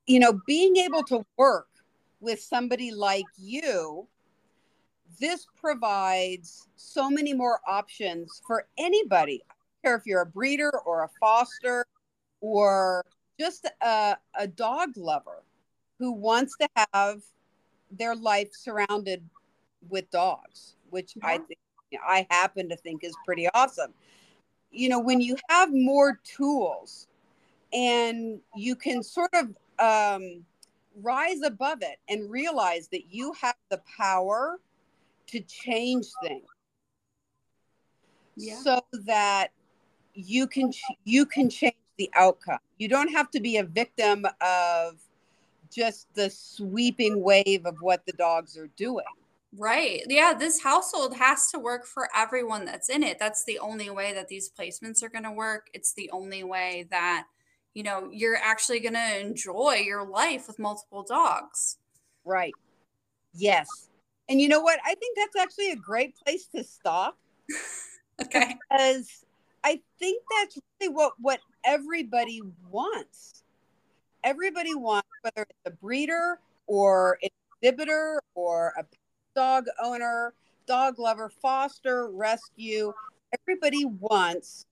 [0.08, 1.68] you know, being able to work
[2.20, 4.08] with somebody like you,
[5.20, 9.42] this provides so many more options for anybody.
[9.50, 11.84] I don't care if you're a breeder or a foster
[12.40, 13.04] or
[13.38, 15.42] just a, a dog lover
[15.98, 17.20] who wants to have
[17.90, 19.22] their life surrounded
[19.90, 21.26] with dogs, which yeah.
[21.26, 21.58] I think
[22.06, 23.92] I happen to think is pretty awesome.
[24.70, 27.08] You know, when you have more tools
[27.72, 29.48] and you can sort of
[29.78, 30.44] um,
[31.02, 34.58] rise above it and realize that you have the power
[35.28, 36.44] to change things
[38.36, 38.56] yeah.
[38.62, 39.48] so that
[40.14, 40.72] you can
[41.04, 44.96] you can change the outcome you don't have to be a victim of
[45.70, 49.04] just the sweeping wave of what the dogs are doing
[49.56, 50.02] Right.
[50.08, 53.18] Yeah, this household has to work for everyone that's in it.
[53.18, 55.68] That's the only way that these placements are going to work.
[55.72, 57.26] It's the only way that,
[57.74, 61.78] you know, you're actually going to enjoy your life with multiple dogs.
[62.24, 62.54] Right.
[63.34, 63.88] Yes.
[64.28, 64.78] And you know what?
[64.84, 67.18] I think that's actually a great place to stop.
[68.22, 68.56] okay.
[68.70, 69.24] Because
[69.64, 73.42] I think that's really what what everybody wants.
[74.24, 77.28] Everybody wants whether it's a breeder or an
[77.62, 78.84] exhibitor or a
[79.34, 80.34] dog owner,
[80.66, 82.92] dog lover, foster, rescue.
[83.40, 84.66] Everybody wants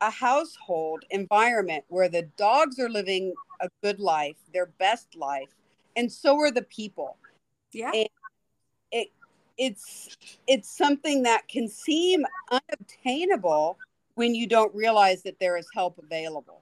[0.00, 5.54] a household environment where the dogs are living a good life, their best life,
[5.96, 7.16] and so are the people.
[7.72, 7.92] Yeah.
[7.92, 8.08] And
[8.92, 9.08] it
[9.56, 10.16] it's
[10.46, 13.78] it's something that can seem unobtainable
[14.14, 16.60] when you don't realize that there is help available.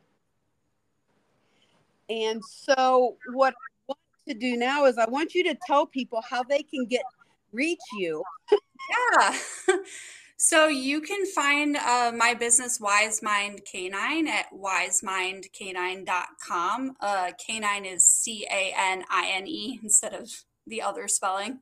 [2.09, 6.22] And so what I want to do now is I want you to tell people
[6.28, 7.03] how they can get
[7.53, 8.22] reach you.
[8.91, 9.37] yeah.
[10.45, 16.97] So you can find uh, my business Wise Mind Canine at wisemindcanine.com.
[16.99, 20.28] Uh, canine is C A N I N E instead of
[20.66, 21.61] the other spelling.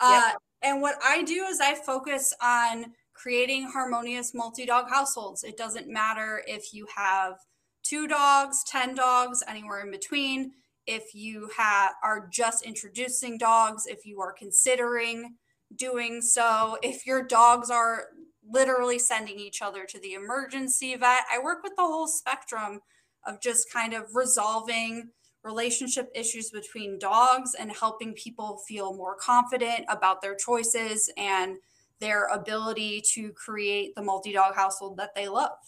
[0.00, 0.38] Uh, yep.
[0.62, 5.44] And what I do is I focus on creating harmonious multi dog households.
[5.44, 7.34] It doesn't matter if you have
[7.82, 10.52] two dogs, 10 dogs, anywhere in between
[10.86, 15.36] if you have are just introducing dogs, if you are considering
[15.76, 18.08] doing so, if your dogs are
[18.48, 21.24] literally sending each other to the emergency vet.
[21.32, 22.80] I work with the whole spectrum
[23.26, 25.10] of just kind of resolving
[25.44, 31.56] relationship issues between dogs and helping people feel more confident about their choices and
[32.00, 35.58] their ability to create the multi dog household that they love.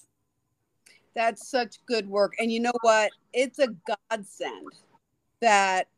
[1.14, 2.34] That's such good work.
[2.38, 3.12] And you know what?
[3.32, 3.68] It's a
[4.10, 4.72] godsend
[5.40, 5.88] that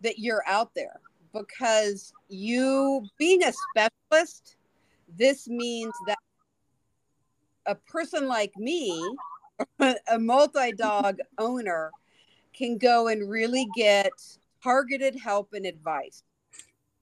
[0.00, 1.00] that you're out there
[1.34, 4.56] because you being a specialist
[5.18, 6.18] this means that
[7.66, 8.98] a person like me
[9.80, 11.90] a multi-dog owner
[12.56, 14.12] can go and really get
[14.62, 16.22] targeted help and advice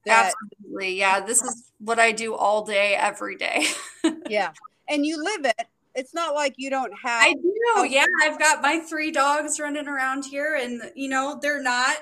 [0.05, 3.65] that, absolutely yeah this is what i do all day every day
[4.29, 4.51] yeah
[4.89, 7.23] and you live it it's not like you don't have.
[7.23, 7.87] I do.
[7.87, 11.97] Yeah, I've got my three dogs running around here, and you know they're not.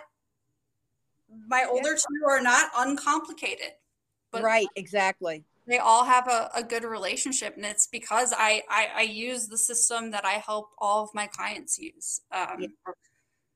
[1.48, 3.74] My older two are not uncomplicated.
[4.32, 4.68] But right.
[4.76, 5.44] Exactly.
[5.68, 9.58] They all have a, a good relationship, and it's because I, I, I use the
[9.58, 12.22] system that I help all of my clients use.
[12.32, 12.68] Um, yeah.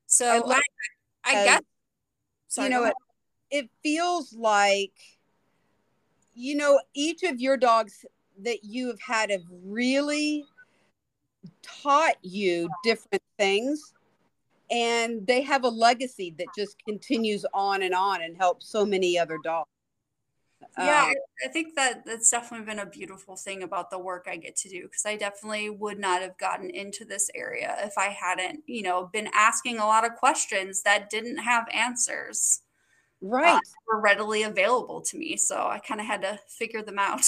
[0.06, 0.62] So I,
[1.26, 1.62] I, I guess
[2.48, 2.94] sorry, you know it,
[3.50, 4.94] it feels like
[6.36, 8.06] you know each of your dogs
[8.44, 10.46] that you have had have really
[11.64, 13.94] taught you different things
[14.72, 19.18] and they have a legacy that just continues on and on and helps so many
[19.18, 19.70] other dogs.
[20.78, 21.13] Yeah um,
[21.45, 24.70] i think that that's definitely been a beautiful thing about the work i get to
[24.70, 28.82] do because i definitely would not have gotten into this area if i hadn't you
[28.82, 32.61] know been asking a lot of questions that didn't have answers
[33.24, 33.55] uh, right.
[33.55, 37.26] uh, were readily available to me so i kind of had to figure them out.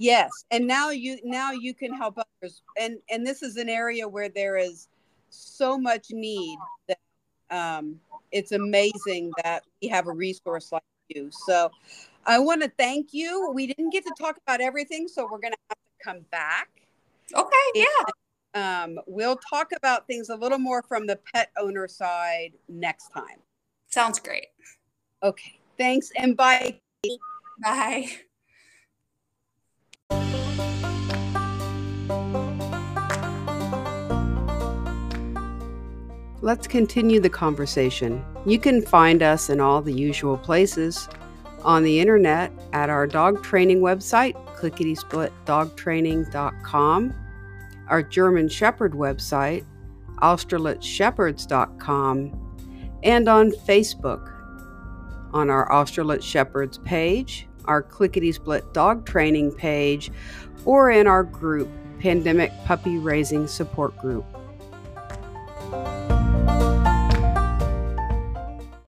[0.00, 4.08] Yes, and now you now you can help others, and and this is an area
[4.08, 4.88] where there is
[5.30, 6.58] so much need
[6.88, 6.98] that
[7.50, 8.00] um,
[8.32, 11.30] it's amazing that we have a resource like you.
[11.30, 11.70] So
[12.26, 13.50] I want to thank you.
[13.54, 16.68] We didn't get to talk about everything, so we're going to have to come back.
[17.34, 18.04] Okay, yeah.
[18.52, 23.38] Um, we'll talk about things a little more from the pet owner side next time.
[23.88, 24.48] Sounds great.
[25.22, 26.80] Okay, thanks, and bye.
[27.62, 28.08] Bye.
[36.42, 38.24] Let's continue the conversation.
[38.46, 41.06] You can find us in all the usual places
[41.64, 47.14] on the internet at our dog training website, clicketysplitdogtraining.com.
[47.88, 49.66] our German Shepherd website,
[50.22, 52.56] austerlitzshepherds.com,
[53.02, 54.32] and on Facebook
[55.32, 60.10] on our Austerlitz Shepherds page, our Clickety Split dog training page,
[60.64, 61.68] or in our group,
[61.98, 64.24] Pandemic Puppy Raising Support Group.